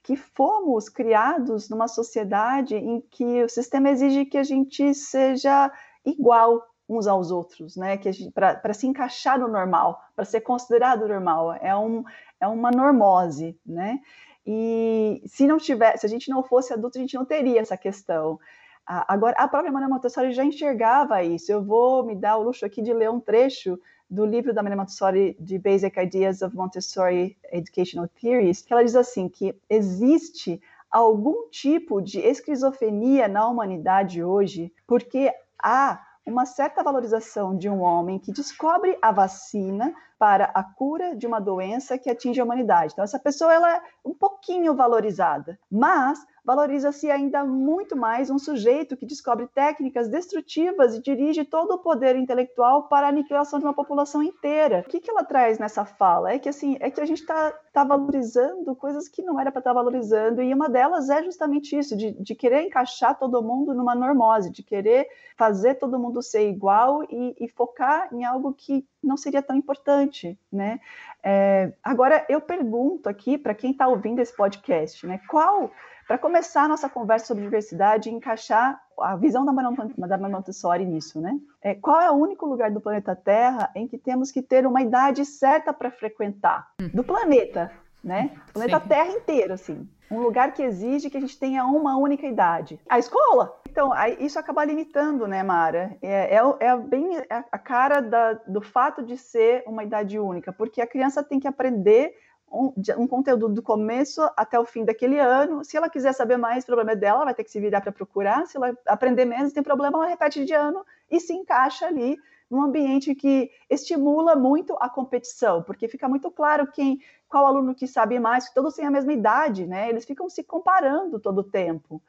que 0.06 0.16
fomos 0.16 0.88
criados 0.88 1.68
numa 1.68 1.88
sociedade 1.88 2.76
em 2.76 3.02
que 3.02 3.44
o 3.44 3.50
sistema 3.50 3.90
exige 3.90 4.24
que 4.24 4.38
a 4.38 4.44
gente 4.44 4.94
seja 4.94 5.72
igual 6.06 6.64
uns 6.88 7.08
aos 7.08 7.32
outros, 7.32 7.76
né? 7.76 7.98
Que 7.98 8.12
para 8.32 8.74
se 8.76 8.86
encaixar 8.86 9.40
no 9.40 9.48
normal, 9.48 10.00
para 10.16 10.24
ser 10.24 10.42
considerado 10.42 11.08
normal, 11.08 11.54
é 11.54 11.76
um 11.76 12.04
é 12.40 12.48
uma 12.48 12.70
normose, 12.70 13.60
né? 13.66 14.00
E 14.46 15.24
se 15.26 15.48
não 15.48 15.58
tiver, 15.58 15.98
se 15.98 16.06
a 16.06 16.10
gente 16.10 16.30
não 16.30 16.44
fosse 16.44 16.72
adulto, 16.72 17.00
a 17.00 17.02
gente 17.02 17.16
não 17.16 17.26
teria 17.26 17.60
essa 17.60 17.76
questão. 17.76 18.40
Agora, 18.86 19.36
a 19.40 19.48
própria 19.48 19.72
Maria 19.72 19.90
Montessori 19.90 20.34
já 20.34 20.46
enxergava 20.46 21.24
isso. 21.24 21.52
Eu 21.52 21.64
vou 21.64 22.06
me 22.06 22.16
dar 22.16 22.38
o 22.38 22.44
luxo 22.44 22.64
aqui 22.64 22.84
de 22.84 22.94
ler 22.94 23.10
um 23.10 23.20
trecho 23.20 23.80
do 24.10 24.26
livro 24.26 24.54
da 24.54 24.62
Maria 24.62 24.78
Montessori 24.78 25.36
de 25.40 25.58
Basic 25.58 26.00
Ideas 26.00 26.42
of 26.42 26.56
Montessori 26.56 27.38
Educational 27.52 28.08
Theories, 28.08 28.62
que 28.62 28.72
ela 28.72 28.84
diz 28.84 28.96
assim 28.96 29.28
que 29.28 29.56
existe 29.70 30.62
algum 30.90 31.50
tipo 31.50 32.02
de 32.02 32.20
esquizofrenia 32.20 33.28
na 33.28 33.48
humanidade 33.48 34.24
hoje, 34.24 34.72
porque 34.88 35.34
há 35.62 36.02
uma 36.26 36.46
certa 36.46 36.82
valorização 36.82 37.56
de 37.56 37.70
um 37.70 37.82
homem 37.82 38.18
que 38.18 38.32
descobre 38.32 38.98
a 39.02 39.12
vacina 39.12 39.94
para 40.18 40.46
a 40.46 40.64
cura 40.64 41.16
de 41.16 41.28
uma 41.28 41.40
doença 41.40 41.98
que 41.98 42.10
atinge 42.10 42.40
a 42.40 42.44
humanidade. 42.44 42.94
Então, 42.94 43.04
essa 43.04 43.20
pessoa 43.20 43.54
ela 43.54 43.76
é 43.76 43.82
um 44.04 44.14
pouquinho 44.14 44.74
valorizada, 44.74 45.60
mas 45.70 46.20
valoriza-se 46.46 47.10
ainda 47.10 47.44
muito 47.44 47.98
mais 47.98 48.30
um 48.30 48.38
sujeito 48.38 48.96
que 48.96 49.06
descobre 49.06 49.48
técnicas 49.48 50.08
destrutivas 50.08 50.94
e 50.94 51.02
dirige 51.02 51.44
todo 51.44 51.72
o 51.72 51.80
poder 51.80 52.16
intelectual 52.16 52.88
para 52.88 53.08
a 53.08 53.10
aniquilação 53.10 53.58
de 53.58 53.66
uma 53.66 53.74
população 53.74 54.22
inteira. 54.22 54.84
O 54.86 54.90
que, 54.90 55.00
que 55.00 55.10
ela 55.10 55.24
traz 55.24 55.58
nessa 55.58 55.84
fala? 55.84 56.34
É 56.34 56.40
que 56.40 56.48
assim, 56.48 56.78
é 56.80 56.92
que 56.92 57.02
a 57.02 57.06
gente 57.06 57.22
está 57.22 57.52
tá 57.74 57.84
valorizando 57.84 58.76
coisas 58.76 59.10
que 59.10 59.24
não 59.24 59.40
era 59.40 59.52
para 59.52 59.60
estar 59.60 59.72
tá 59.72 59.74
valorizando, 59.74 60.42
e 60.42 60.54
uma 60.54 60.70
delas 60.70 61.10
é 61.10 61.24
justamente 61.24 61.76
isso, 61.76 61.98
de, 61.98 62.12
de 62.12 62.36
querer 62.36 62.62
encaixar 62.62 63.18
todo 63.18 63.42
mundo 63.42 63.74
numa 63.74 63.96
normose, 63.96 64.52
de 64.52 64.62
querer 64.62 65.08
fazer 65.36 65.76
todo 65.76 66.00
mundo 66.00 66.22
ser 66.22 66.48
igual 66.48 67.04
e, 67.04 67.36
e 67.40 67.50
focar 67.50 68.08
em 68.14 68.24
algo 68.24 68.54
que 68.54 68.88
não 69.04 69.18
seria 69.18 69.42
tão 69.42 69.56
importante, 69.56 70.38
né? 70.52 70.80
É, 71.24 71.74
agora 71.84 72.26
eu 72.30 72.40
pergunto 72.40 73.10
aqui 73.10 73.38
para 73.38 73.54
quem 73.54 73.72
está 73.72 73.88
ouvindo 73.88 74.20
esse 74.20 74.36
podcast, 74.36 75.06
né? 75.06 75.20
Qual 75.28 75.72
para 76.08 76.18
começar 76.18 76.64
a 76.64 76.68
nossa 76.68 76.90
conversa 76.90 77.26
sobre 77.26 77.44
diversidade 77.44 78.10
e 78.10 78.14
encaixar 78.14 78.80
a 79.00 79.16
visão 79.16 79.44
da 79.44 79.52
Madame 79.52 80.32
Montessori 80.32 80.86
nisso, 80.86 81.20
né? 81.20 81.38
É, 81.62 81.74
qual 81.74 82.00
é 82.00 82.12
o 82.12 82.16
único 82.16 82.46
lugar 82.46 82.72
do 82.72 82.80
planeta 82.80 83.16
Terra 83.16 83.72
em 83.76 83.88
que 83.88 83.98
temos 83.98 84.32
que 84.32 84.42
ter 84.42 84.66
uma 84.66 84.82
idade 84.82 85.26
certa 85.26 85.74
para 85.74 85.92
frequentar? 85.92 86.68
Do 86.94 87.04
planeta, 87.04 87.72
né? 88.04 88.32
O 88.50 88.54
planeta 88.54 88.80
Sim. 88.80 88.88
Terra 88.88 89.12
inteiro, 89.12 89.54
assim. 89.54 89.90
Um 90.10 90.20
lugar 90.20 90.54
que 90.54 90.62
exige 90.62 91.10
que 91.10 91.18
a 91.18 91.20
gente 91.20 91.38
tenha 91.40 91.66
uma 91.66 91.98
única 91.98 92.28
idade. 92.28 92.80
A 92.88 93.00
escola. 93.00 93.60
Então, 93.68 93.92
isso 94.20 94.38
acaba 94.38 94.64
limitando, 94.64 95.28
né, 95.28 95.42
Mara? 95.42 95.98
É, 96.02 96.36
é, 96.36 96.42
é 96.60 96.78
bem 96.78 97.18
a 97.30 97.58
cara 97.58 98.00
da, 98.02 98.34
do 98.48 98.62
fato 98.62 99.04
de 99.04 99.18
ser 99.18 99.64
uma 99.66 99.84
idade 99.84 100.20
única, 100.20 100.54
porque 100.54 100.80
a 100.80 100.88
criança 100.88 101.24
tem 101.24 101.40
que 101.40 101.48
aprender 101.48 102.16
um, 102.52 102.74
um, 102.98 103.08
conteúdo 103.08 103.50
do 103.50 103.62
começo 103.62 104.22
até 104.38 104.60
o 104.60 104.66
fim 104.66 104.86
daquele 104.86 105.20
ano. 105.20 105.64
Se 105.64 105.76
ela 105.78 105.90
quiser 105.90 106.14
saber 106.14 106.38
mais, 106.38 106.64
o 106.64 106.68
problema 106.68 106.92
é 106.92 106.96
dela, 106.96 107.18
ela 107.18 107.26
vai 107.26 107.34
ter 107.34 107.44
que 107.44 107.52
se 107.52 107.60
virar 107.60 107.82
para 107.82 107.92
procurar. 107.92 108.46
Se 108.46 108.58
ela 108.58 108.78
aprender 108.88 109.26
menos, 109.26 109.54
tem 109.54 109.64
problema, 109.64 109.98
ela 109.98 110.08
repete 110.08 110.46
de 110.46 110.54
ano 110.54 110.86
e 111.10 111.20
se 111.20 111.34
encaixa 111.34 111.88
ali 111.88 112.18
num 112.50 112.62
ambiente 112.62 113.16
que 113.16 113.50
estimula 113.70 114.36
muito 114.36 114.76
a 114.80 114.88
competição, 114.88 115.64
porque 115.64 115.88
fica 115.88 116.08
muito 116.08 116.30
claro 116.30 116.68
quem, 116.72 117.00
qual 117.28 117.46
aluno 117.46 117.74
que 117.74 117.88
sabe 117.88 118.20
mais, 118.20 118.52
todos 118.52 118.76
têm 118.76 118.86
a 118.86 118.92
mesma 118.92 119.14
idade, 119.14 119.66
né? 119.66 119.90
Eles 119.90 120.06
ficam 120.06 120.30
se 120.30 120.44
comparando 120.44 121.20
todo 121.20 121.40
o 121.40 121.44
tempo. 121.44 122.02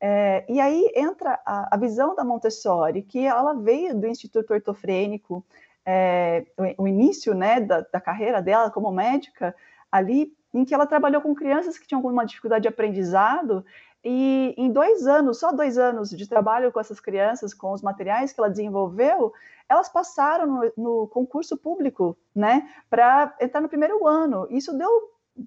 É, 0.00 0.44
e 0.48 0.60
aí 0.60 0.90
entra 0.94 1.40
a, 1.46 1.74
a, 1.74 1.78
visão 1.78 2.14
da 2.14 2.24
Montessori, 2.24 3.02
que 3.02 3.24
ela 3.24 3.54
veio 3.54 3.94
do 3.98 4.06
Instituto 4.06 4.52
Ortofrênico, 4.52 5.44
é, 5.86 6.44
o, 6.78 6.84
o, 6.84 6.88
início 6.88 7.34
né, 7.34 7.60
da, 7.60 7.80
da 7.80 8.00
carreira 8.00 8.42
dela 8.42 8.70
como 8.70 8.90
médica, 8.90 9.54
ali 9.94 10.34
em 10.52 10.64
que 10.64 10.74
ela 10.74 10.86
trabalhou 10.86 11.22
com 11.22 11.34
crianças 11.36 11.78
que 11.78 11.86
tinham 11.86 12.00
alguma 12.00 12.26
dificuldade 12.26 12.62
de 12.62 12.68
aprendizado, 12.68 13.64
e 14.04 14.52
em 14.58 14.70
dois 14.72 15.06
anos, 15.06 15.38
só 15.38 15.52
dois 15.52 15.78
anos 15.78 16.10
de 16.10 16.28
trabalho 16.28 16.72
com 16.72 16.80
essas 16.80 16.98
crianças, 16.98 17.54
com 17.54 17.72
os 17.72 17.80
materiais 17.80 18.32
que 18.32 18.40
ela 18.40 18.50
desenvolveu, 18.50 19.32
elas 19.68 19.88
passaram 19.88 20.46
no, 20.46 20.72
no 20.76 21.06
concurso 21.06 21.56
público, 21.56 22.18
né, 22.34 22.68
para 22.90 23.34
entrar 23.40 23.60
no 23.60 23.68
primeiro 23.68 24.04
ano. 24.06 24.48
Isso 24.50 24.76
deu, 24.76 24.90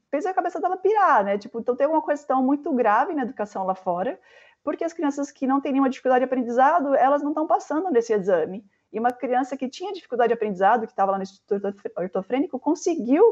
fez 0.10 0.26
a 0.26 0.34
cabeça 0.34 0.62
dela 0.62 0.78
pirar, 0.78 1.24
né? 1.26 1.38
Tipo, 1.38 1.60
então 1.60 1.76
tem 1.76 1.86
uma 1.86 2.04
questão 2.04 2.42
muito 2.42 2.74
grave 2.74 3.14
na 3.14 3.24
educação 3.24 3.66
lá 3.66 3.76
fora, 3.76 4.18
porque 4.64 4.84
as 4.84 4.94
crianças 4.94 5.30
que 5.30 5.46
não 5.46 5.62
têm 5.62 5.74
nenhuma 5.74 5.90
dificuldade 5.90 6.22
de 6.22 6.26
aprendizado, 6.26 6.96
elas 6.96 7.22
não 7.22 7.32
estão 7.32 7.46
passando 7.46 7.92
nesse 7.92 8.14
exame. 8.14 8.66
E 8.92 9.00
uma 9.00 9.12
criança 9.12 9.58
que 9.58 9.70
tinha 9.70 9.94
dificuldade 9.94 10.30
de 10.30 10.34
aprendizado, 10.34 10.88
que 10.88 10.94
estava 10.94 11.12
lá 11.12 11.18
no 11.18 11.24
Instituto 11.24 11.76
Ortofrênico, 11.98 12.58
conseguiu 12.58 13.24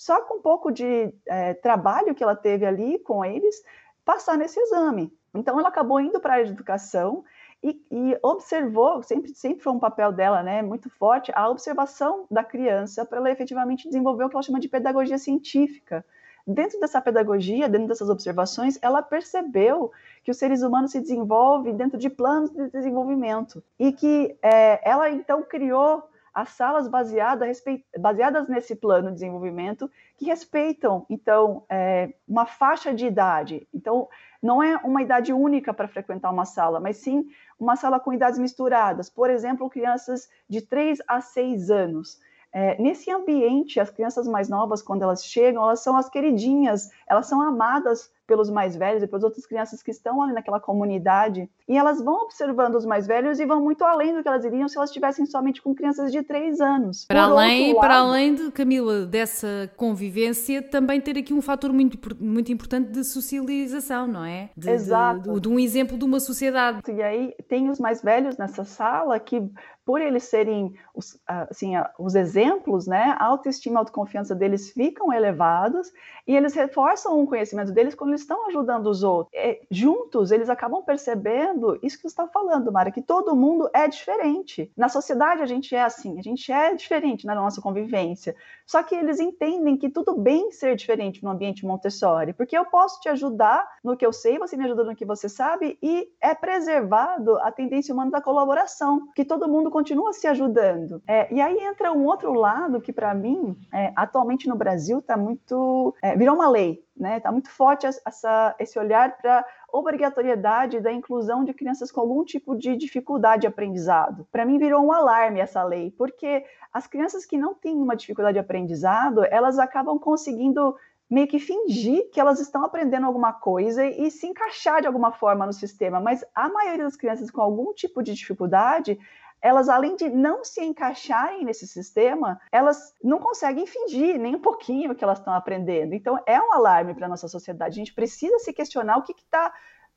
só 0.00 0.22
com 0.22 0.38
um 0.38 0.40
pouco 0.40 0.72
de 0.72 1.12
é, 1.26 1.52
trabalho 1.52 2.14
que 2.14 2.22
ela 2.22 2.34
teve 2.34 2.64
ali 2.64 2.98
com 3.00 3.22
eles, 3.22 3.62
passar 4.02 4.38
nesse 4.38 4.58
exame. 4.58 5.12
Então, 5.34 5.58
ela 5.58 5.68
acabou 5.68 6.00
indo 6.00 6.18
para 6.18 6.36
a 6.36 6.40
educação 6.40 7.22
e, 7.62 7.78
e, 7.90 8.18
observou, 8.22 9.02
sempre, 9.02 9.34
sempre 9.34 9.62
foi 9.62 9.74
um 9.74 9.78
papel 9.78 10.10
dela, 10.10 10.42
né, 10.42 10.62
muito 10.62 10.88
forte, 10.88 11.30
a 11.34 11.50
observação 11.50 12.24
da 12.30 12.42
criança 12.42 13.04
para 13.04 13.18
ela 13.18 13.30
efetivamente 13.30 13.88
desenvolver 13.88 14.24
o 14.24 14.30
que 14.30 14.36
ela 14.36 14.42
chama 14.42 14.58
de 14.58 14.70
pedagogia 14.70 15.18
científica. 15.18 16.02
Dentro 16.46 16.80
dessa 16.80 17.02
pedagogia, 17.02 17.68
dentro 17.68 17.88
dessas 17.88 18.08
observações, 18.08 18.78
ela 18.80 19.02
percebeu 19.02 19.92
que 20.24 20.30
os 20.30 20.38
seres 20.38 20.62
humanos 20.62 20.92
se 20.92 21.00
desenvolvem 21.00 21.76
dentro 21.76 21.98
de 21.98 22.08
planos 22.08 22.48
de 22.48 22.70
desenvolvimento 22.70 23.62
e 23.78 23.92
que 23.92 24.34
é, 24.42 24.80
ela 24.82 25.10
então 25.10 25.42
criou 25.42 26.09
as 26.32 26.50
salas 26.50 26.88
baseada, 26.88 27.44
respe... 27.44 27.84
baseadas 27.98 28.48
nesse 28.48 28.74
plano 28.76 29.08
de 29.08 29.14
desenvolvimento 29.14 29.90
que 30.16 30.26
respeitam, 30.26 31.04
então, 31.08 31.64
é, 31.68 32.12
uma 32.26 32.46
faixa 32.46 32.94
de 32.94 33.06
idade. 33.06 33.66
Então, 33.74 34.08
não 34.42 34.62
é 34.62 34.76
uma 34.78 35.02
idade 35.02 35.32
única 35.32 35.74
para 35.74 35.88
frequentar 35.88 36.30
uma 36.30 36.44
sala, 36.44 36.80
mas 36.80 36.98
sim 36.98 37.26
uma 37.58 37.76
sala 37.76 38.00
com 38.00 38.12
idades 38.12 38.38
misturadas. 38.38 39.10
Por 39.10 39.28
exemplo, 39.28 39.68
crianças 39.68 40.28
de 40.48 40.62
3 40.62 40.98
a 41.06 41.20
6 41.20 41.70
anos. 41.70 42.18
É, 42.52 42.80
nesse 42.82 43.10
ambiente, 43.10 43.78
as 43.78 43.90
crianças 43.90 44.26
mais 44.26 44.48
novas, 44.48 44.82
quando 44.82 45.02
elas 45.02 45.24
chegam, 45.24 45.62
elas 45.62 45.80
são 45.80 45.96
as 45.96 46.08
queridinhas, 46.08 46.90
elas 47.06 47.26
são 47.26 47.40
amadas 47.40 48.10
pelos 48.30 48.48
mais 48.48 48.76
velhos 48.76 49.02
e 49.02 49.08
pelas 49.08 49.24
outras 49.24 49.44
crianças 49.44 49.82
que 49.82 49.90
estão 49.90 50.22
ali 50.22 50.32
naquela 50.32 50.60
comunidade. 50.60 51.50
E 51.68 51.76
elas 51.76 52.00
vão 52.00 52.14
observando 52.22 52.76
os 52.76 52.86
mais 52.86 53.08
velhos 53.08 53.40
e 53.40 53.44
vão 53.44 53.60
muito 53.60 53.82
além 53.82 54.14
do 54.14 54.22
que 54.22 54.28
elas 54.28 54.44
iriam 54.44 54.68
se 54.68 54.78
elas 54.78 54.90
estivessem 54.90 55.26
somente 55.26 55.60
com 55.60 55.74
crianças 55.74 56.12
de 56.12 56.22
3 56.22 56.60
anos. 56.60 57.06
Para 57.06 57.24
além, 57.24 57.72
lado, 57.72 57.80
para 57.80 57.96
além 57.96 58.36
de, 58.36 58.52
Camila, 58.52 59.04
dessa 59.04 59.68
convivência, 59.76 60.62
também 60.62 61.00
ter 61.00 61.18
aqui 61.18 61.34
um 61.34 61.42
fator 61.42 61.72
muito, 61.72 61.98
muito 62.22 62.52
importante 62.52 62.92
de 62.92 63.02
socialização, 63.02 64.06
não 64.06 64.24
é? 64.24 64.50
De, 64.56 64.70
Exato. 64.70 65.22
De, 65.22 65.34
de, 65.34 65.40
de 65.40 65.48
um 65.48 65.58
exemplo 65.58 65.98
de 65.98 66.04
uma 66.04 66.20
sociedade. 66.20 66.82
E 66.88 67.02
aí 67.02 67.34
tem 67.48 67.68
os 67.68 67.80
mais 67.80 68.00
velhos 68.00 68.36
nessa 68.36 68.64
sala 68.64 69.18
que 69.18 69.42
por 69.84 70.00
eles 70.00 70.22
serem 70.22 70.72
os, 70.94 71.18
assim, 71.26 71.72
os 71.98 72.14
exemplos, 72.14 72.86
né, 72.86 73.16
a 73.18 73.24
autoestima 73.24 73.74
e 73.74 73.76
a 73.76 73.80
autoconfiança 73.80 74.36
deles 74.36 74.70
ficam 74.70 75.12
elevados 75.12 75.90
e 76.28 76.36
eles 76.36 76.54
reforçam 76.54 77.20
o 77.20 77.26
conhecimento 77.26 77.72
deles 77.72 77.96
quando 77.96 78.10
eles 78.10 78.19
estão 78.20 78.46
ajudando 78.46 78.86
os 78.86 79.02
outros. 79.02 79.32
É, 79.34 79.60
juntos, 79.70 80.30
eles 80.30 80.48
acabam 80.48 80.82
percebendo 80.82 81.78
isso 81.82 81.96
que 81.96 82.02
você 82.02 82.08
está 82.08 82.26
falando, 82.28 82.72
Mara, 82.72 82.90
que 82.90 83.02
todo 83.02 83.36
mundo 83.36 83.68
é 83.74 83.88
diferente. 83.88 84.70
Na 84.76 84.88
sociedade, 84.88 85.42
a 85.42 85.46
gente 85.46 85.74
é 85.74 85.82
assim, 85.82 86.18
a 86.18 86.22
gente 86.22 86.50
é 86.52 86.74
diferente 86.74 87.26
na 87.26 87.34
nossa 87.34 87.60
convivência. 87.60 88.34
Só 88.70 88.84
que 88.84 88.94
eles 88.94 89.18
entendem 89.18 89.76
que 89.76 89.90
tudo 89.90 90.16
bem 90.16 90.52
ser 90.52 90.76
diferente 90.76 91.24
no 91.24 91.30
ambiente 91.30 91.66
Montessori, 91.66 92.32
porque 92.32 92.56
eu 92.56 92.64
posso 92.64 93.00
te 93.00 93.08
ajudar 93.08 93.68
no 93.82 93.96
que 93.96 94.06
eu 94.06 94.12
sei, 94.12 94.38
você 94.38 94.56
me 94.56 94.64
ajuda 94.64 94.84
no 94.84 94.94
que 94.94 95.04
você 95.04 95.28
sabe, 95.28 95.76
e 95.82 96.08
é 96.20 96.36
preservado 96.36 97.36
a 97.38 97.50
tendência 97.50 97.92
humana 97.92 98.12
da 98.12 98.20
colaboração, 98.20 99.08
que 99.12 99.24
todo 99.24 99.48
mundo 99.48 99.72
continua 99.72 100.12
se 100.12 100.28
ajudando. 100.28 101.02
É, 101.08 101.34
e 101.34 101.40
aí 101.40 101.58
entra 101.58 101.92
um 101.92 102.04
outro 102.04 102.32
lado 102.32 102.80
que, 102.80 102.92
para 102.92 103.12
mim, 103.12 103.58
é, 103.74 103.92
atualmente 103.96 104.48
no 104.48 104.54
Brasil, 104.54 105.00
está 105.00 105.16
muito. 105.16 105.92
É, 106.00 106.16
virou 106.16 106.36
uma 106.36 106.48
lei, 106.48 106.80
né? 106.96 107.16
Está 107.16 107.32
muito 107.32 107.50
forte 107.50 107.88
essa, 107.88 108.54
esse 108.56 108.78
olhar 108.78 109.16
para 109.16 109.44
obrigatoriedade 109.72 110.80
da 110.80 110.92
inclusão 110.92 111.44
de 111.44 111.52
crianças 111.54 111.90
com 111.90 112.00
algum 112.00 112.24
tipo 112.24 112.56
de 112.56 112.76
dificuldade 112.76 113.42
de 113.42 113.46
aprendizado. 113.46 114.26
Para 114.30 114.44
mim 114.44 114.58
virou 114.58 114.84
um 114.84 114.92
alarme 114.92 115.40
essa 115.40 115.62
lei, 115.62 115.92
porque 115.96 116.44
as 116.72 116.86
crianças 116.86 117.24
que 117.24 117.36
não 117.36 117.54
têm 117.54 117.76
uma 117.76 117.96
dificuldade 117.96 118.34
de 118.34 118.40
aprendizado, 118.40 119.24
elas 119.24 119.58
acabam 119.58 119.98
conseguindo 119.98 120.74
meio 121.10 121.26
que 121.26 121.40
fingir 121.40 122.08
que 122.12 122.20
elas 122.20 122.38
estão 122.38 122.64
aprendendo 122.64 123.04
alguma 123.04 123.32
coisa 123.32 123.84
e 123.84 124.10
se 124.12 124.28
encaixar 124.28 124.80
de 124.80 124.86
alguma 124.86 125.10
forma 125.10 125.44
no 125.44 125.52
sistema, 125.52 125.98
mas 125.98 126.24
a 126.32 126.48
maioria 126.48 126.84
das 126.84 126.96
crianças 126.96 127.30
com 127.30 127.40
algum 127.40 127.74
tipo 127.74 128.00
de 128.00 128.14
dificuldade, 128.14 128.96
elas 129.42 129.68
além 129.68 129.96
de 129.96 130.08
não 130.08 130.44
se 130.44 130.62
encaixarem 130.62 131.44
nesse 131.44 131.66
sistema, 131.66 132.40
elas 132.52 132.94
não 133.02 133.18
conseguem 133.18 133.66
fingir 133.66 134.18
nem 134.18 134.36
um 134.36 134.40
pouquinho 134.40 134.94
que 134.94 135.02
elas 135.02 135.18
estão 135.18 135.32
aprendendo. 135.32 135.94
Então 135.94 136.18
é 136.26 136.40
um 136.40 136.52
alarme 136.52 136.94
para 136.94 137.06
a 137.06 137.08
nossa 137.08 137.28
sociedade. 137.28 137.72
A 137.72 137.82
gente 137.82 137.94
precisa 137.94 138.38
se 138.38 138.52
questionar 138.52 138.98
o 138.98 139.02
que 139.02 139.12
está 139.12 139.52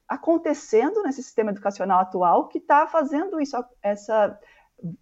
acontecendo 0.07 1.01
nesse 1.03 1.23
sistema 1.23 1.51
educacional 1.51 1.99
atual 1.99 2.47
que 2.47 2.57
está 2.57 2.87
fazendo 2.87 3.39
isso, 3.41 3.57
essa 3.81 4.37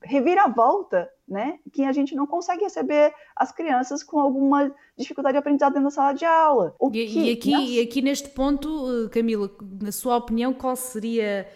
reviravolta, 0.03 1.09
né? 1.27 1.59
Que 1.71 1.83
a 1.83 1.91
gente 1.91 2.15
não 2.15 2.27
consegue 2.27 2.63
receber 2.63 3.13
as 3.35 3.51
crianças 3.51 4.03
com 4.03 4.19
alguma 4.19 4.73
dificuldade 4.97 5.33
de 5.33 5.39
aprendizado 5.39 5.73
dentro 5.73 5.87
da 5.87 5.91
sala 5.91 6.13
de 6.13 6.25
aula. 6.25 6.75
E, 6.91 7.29
e, 7.29 7.33
aqui, 7.33 7.77
e 7.77 7.81
aqui 7.81 8.01
neste 8.01 8.29
ponto, 8.29 9.09
Camila, 9.11 9.49
na 9.81 9.91
sua 9.91 10.17
opinião, 10.17 10.53
qual 10.53 10.75
seria 10.75 11.47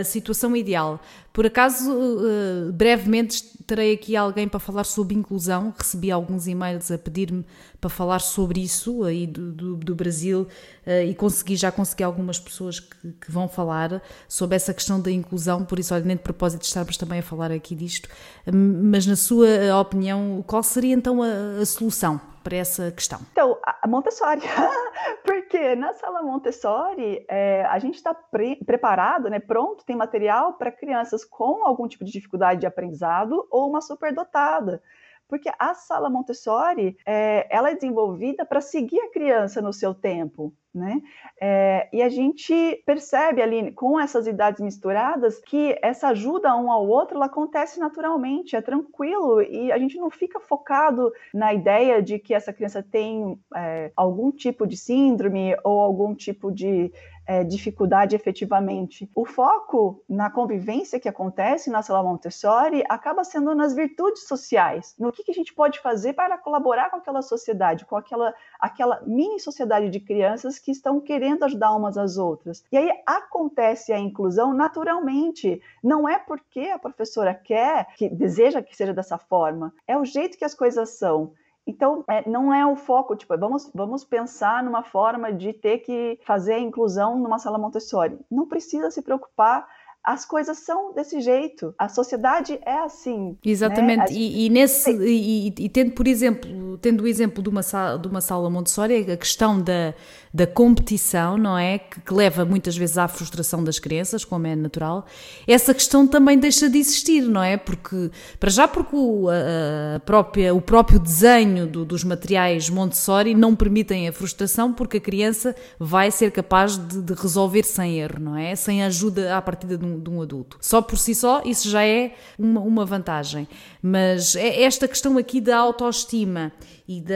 a 0.00 0.04
situação 0.04 0.54
ideal. 0.54 1.00
Por 1.32 1.46
acaso, 1.46 1.90
uh, 1.90 2.72
brevemente 2.72 3.42
terei 3.66 3.94
aqui 3.94 4.14
alguém 4.14 4.46
para 4.46 4.60
falar 4.60 4.84
sobre 4.84 5.14
inclusão. 5.14 5.74
Recebi 5.76 6.10
alguns 6.10 6.46
e-mails 6.46 6.90
a 6.90 6.98
pedir-me 6.98 7.44
para 7.80 7.90
falar 7.90 8.20
sobre 8.20 8.60
isso 8.60 9.02
aí 9.04 9.26
do, 9.26 9.52
do, 9.52 9.76
do 9.76 9.94
Brasil 9.94 10.46
uh, 10.86 11.02
e 11.08 11.14
consegui, 11.14 11.56
já 11.56 11.72
consegui 11.72 12.04
algumas 12.04 12.38
pessoas 12.38 12.78
que, 12.78 13.12
que, 13.20 13.30
vão 13.32 13.48
falar 13.48 14.02
sobre 14.28 14.54
essa 14.54 14.72
questão 14.72 15.00
da 15.00 15.10
inclusão. 15.10 15.64
Por 15.64 15.78
isso, 15.78 15.94
olha, 15.94 16.04
nem 16.04 16.16
de 16.16 16.22
propósito 16.22 16.60
de 16.60 16.66
estarmos 16.66 16.96
também 16.96 17.18
a 17.18 17.22
falar 17.22 17.50
aqui 17.50 17.74
disto. 17.74 18.08
Mas, 18.52 19.06
na 19.06 19.16
sua 19.16 19.80
opinião, 19.80 20.44
qual 20.46 20.62
seria 20.62 20.94
então 20.94 21.22
a, 21.22 21.60
a 21.60 21.66
solução? 21.66 22.20
Para 22.44 22.56
essa 22.56 22.92
questão? 22.92 23.18
Então, 23.32 23.58
a 23.64 23.88
Montessori, 23.88 24.40
porque 25.24 25.74
na 25.74 25.94
sala 25.94 26.22
Montessori 26.22 27.24
é, 27.28 27.64
a 27.64 27.78
gente 27.78 27.94
está 27.94 28.12
pre 28.14 28.56
preparado, 28.64 29.30
né, 29.30 29.40
pronto, 29.40 29.84
tem 29.84 29.96
material 29.96 30.52
para 30.52 30.70
crianças 30.70 31.24
com 31.24 31.66
algum 31.66 31.88
tipo 31.88 32.04
de 32.04 32.12
dificuldade 32.12 32.60
de 32.60 32.66
aprendizado 32.66 33.46
ou 33.50 33.68
uma 33.68 33.80
superdotada 33.80 34.82
porque 35.28 35.50
a 35.58 35.74
sala 35.74 36.10
Montessori 36.10 36.96
é, 37.06 37.46
ela 37.50 37.70
é 37.70 37.74
desenvolvida 37.74 38.44
para 38.44 38.60
seguir 38.60 39.00
a 39.00 39.10
criança 39.10 39.60
no 39.60 39.72
seu 39.72 39.94
tempo. 39.94 40.52
Né? 40.74 41.00
É, 41.40 41.88
e 41.92 42.02
a 42.02 42.08
gente 42.08 42.82
percebe 42.84 43.40
ali 43.40 43.70
com 43.70 43.98
essas 43.98 44.26
idades 44.26 44.60
misturadas 44.60 45.38
que 45.38 45.78
essa 45.80 46.08
ajuda 46.08 46.56
um 46.56 46.68
ao 46.68 46.88
outro 46.88 47.16
ela 47.16 47.26
acontece 47.26 47.78
naturalmente, 47.78 48.56
é 48.56 48.60
tranquilo 48.60 49.40
e 49.40 49.70
a 49.70 49.78
gente 49.78 49.96
não 49.96 50.10
fica 50.10 50.40
focado 50.40 51.12
na 51.32 51.54
ideia 51.54 52.02
de 52.02 52.18
que 52.18 52.34
essa 52.34 52.52
criança 52.52 52.82
tem 52.82 53.38
é, 53.54 53.92
algum 53.94 54.32
tipo 54.32 54.66
de 54.66 54.76
síndrome 54.76 55.56
ou 55.62 55.78
algum 55.78 56.12
tipo 56.12 56.50
de 56.50 56.92
é, 57.26 57.42
dificuldade 57.42 58.14
efetivamente. 58.14 59.10
O 59.14 59.24
foco 59.24 60.02
na 60.08 60.30
convivência 60.30 61.00
que 61.00 61.08
acontece 61.08 61.70
na 61.70 61.82
sala 61.82 62.02
Montessori 62.02 62.84
acaba 62.88 63.24
sendo 63.24 63.54
nas 63.54 63.74
virtudes 63.74 64.26
sociais, 64.26 64.94
no 64.98 65.12
que, 65.12 65.24
que 65.24 65.30
a 65.30 65.34
gente 65.34 65.54
pode 65.54 65.80
fazer 65.80 66.12
para 66.12 66.38
colaborar 66.38 66.90
com 66.90 66.96
aquela 66.96 67.22
sociedade, 67.22 67.84
com 67.84 67.96
aquela, 67.96 68.34
aquela 68.60 69.00
mini 69.06 69.40
sociedade 69.40 69.90
de 69.90 70.00
crianças 70.00 70.58
que 70.58 70.70
estão 70.70 71.00
querendo 71.00 71.44
ajudar 71.44 71.74
umas 71.74 71.96
às 71.96 72.16
outras. 72.16 72.64
E 72.70 72.76
aí 72.76 72.90
acontece 73.06 73.92
a 73.92 73.98
inclusão 73.98 74.52
naturalmente. 74.52 75.60
Não 75.82 76.08
é 76.08 76.18
porque 76.18 76.60
a 76.60 76.78
professora 76.78 77.34
quer, 77.34 77.88
que 77.96 78.08
deseja 78.08 78.62
que 78.62 78.76
seja 78.76 78.92
dessa 78.92 79.18
forma, 79.18 79.72
é 79.86 79.96
o 79.96 80.04
jeito 80.04 80.36
que 80.38 80.44
as 80.44 80.54
coisas 80.54 80.90
são. 80.90 81.32
Então, 81.66 82.04
é, 82.08 82.28
não 82.28 82.52
é 82.52 82.66
o 82.66 82.76
foco, 82.76 83.16
tipo, 83.16 83.36
vamos, 83.38 83.70
vamos 83.74 84.04
pensar 84.04 84.62
numa 84.62 84.82
forma 84.82 85.32
de 85.32 85.52
ter 85.52 85.78
que 85.78 86.18
fazer 86.24 86.54
a 86.54 86.60
inclusão 86.60 87.18
numa 87.18 87.38
sala 87.38 87.58
Montessori. 87.58 88.18
Não 88.30 88.46
precisa 88.46 88.90
se 88.90 89.00
preocupar 89.00 89.66
as 90.04 90.26
coisas 90.26 90.58
são 90.58 90.92
desse 90.92 91.18
jeito, 91.22 91.74
a 91.78 91.88
sociedade 91.88 92.60
é 92.66 92.78
assim. 92.80 93.30
Né? 93.30 93.36
Exatamente, 93.42 94.12
né? 94.12 94.18
e, 94.18 94.44
e, 94.44 94.50
nesse 94.50 94.90
e, 94.90 95.46
e, 95.58 95.68
tendo 95.70 95.92
por 95.92 96.06
exemplo, 96.06 96.76
tendo 96.76 97.04
o 97.04 97.06
exemplo 97.06 97.42
de 97.42 97.48
uma 97.48 97.62
sala, 97.62 97.98
de 97.98 98.06
uma 98.06 98.20
sala 98.20 98.50
Montessori, 98.50 99.10
a 99.10 99.16
questão 99.16 99.58
da, 99.58 99.94
da 100.34 100.48
competição, 100.48 101.38
não 101.38 101.56
é, 101.56 101.78
que, 101.78 102.00
que, 102.00 102.12
leva 102.12 102.44
muitas 102.44 102.76
vezes 102.76 102.98
à 102.98 103.06
frustração 103.06 103.62
das 103.62 103.78
crianças, 103.78 104.24
como 104.24 104.48
é 104.48 104.56
natural, 104.56 105.06
essa 105.46 105.72
questão 105.72 106.08
também 106.08 106.36
deixa 106.36 106.68
de 106.68 106.76
existir, 106.76 107.22
não 107.22 107.40
é? 107.40 107.56
Porque 107.56 108.10
para 108.40 108.50
já 108.50 108.66
porque 108.66 108.96
o, 108.96 109.28
a 109.30 110.00
própria, 110.00 110.52
o 110.52 110.60
próprio 110.60 110.98
desenho 110.98 111.68
do, 111.68 111.84
dos 111.84 112.02
materiais 112.02 112.68
Montessori 112.68 113.32
não 113.32 113.54
permitem 113.54 114.08
a 114.08 114.12
frustração, 114.12 114.72
porque 114.72 114.96
a 114.96 115.00
criança 115.00 115.54
vai 115.78 116.10
ser 116.10 116.32
capaz 116.32 116.76
de, 116.76 117.00
de 117.00 117.14
resolver 117.14 117.62
sem 117.62 118.00
erro, 118.00 118.18
não 118.18 118.36
é? 118.36 118.56
Sem 118.56 118.82
ajuda 118.82 119.36
à 119.36 119.40
partida 119.40 119.78
de 119.78 119.84
um 119.84 120.00
de 120.00 120.10
um 120.10 120.20
adulto. 120.20 120.58
Só 120.60 120.82
por 120.82 120.98
si 120.98 121.14
só, 121.14 121.42
isso 121.44 121.68
já 121.70 121.84
é 121.84 122.14
uma, 122.36 122.60
uma 122.60 122.84
vantagem. 122.84 123.46
Mas 123.80 124.34
é 124.34 124.62
esta 124.62 124.88
questão 124.88 125.16
aqui 125.16 125.40
da 125.40 125.56
autoestima 125.56 126.52
e 126.86 127.00
da, 127.00 127.14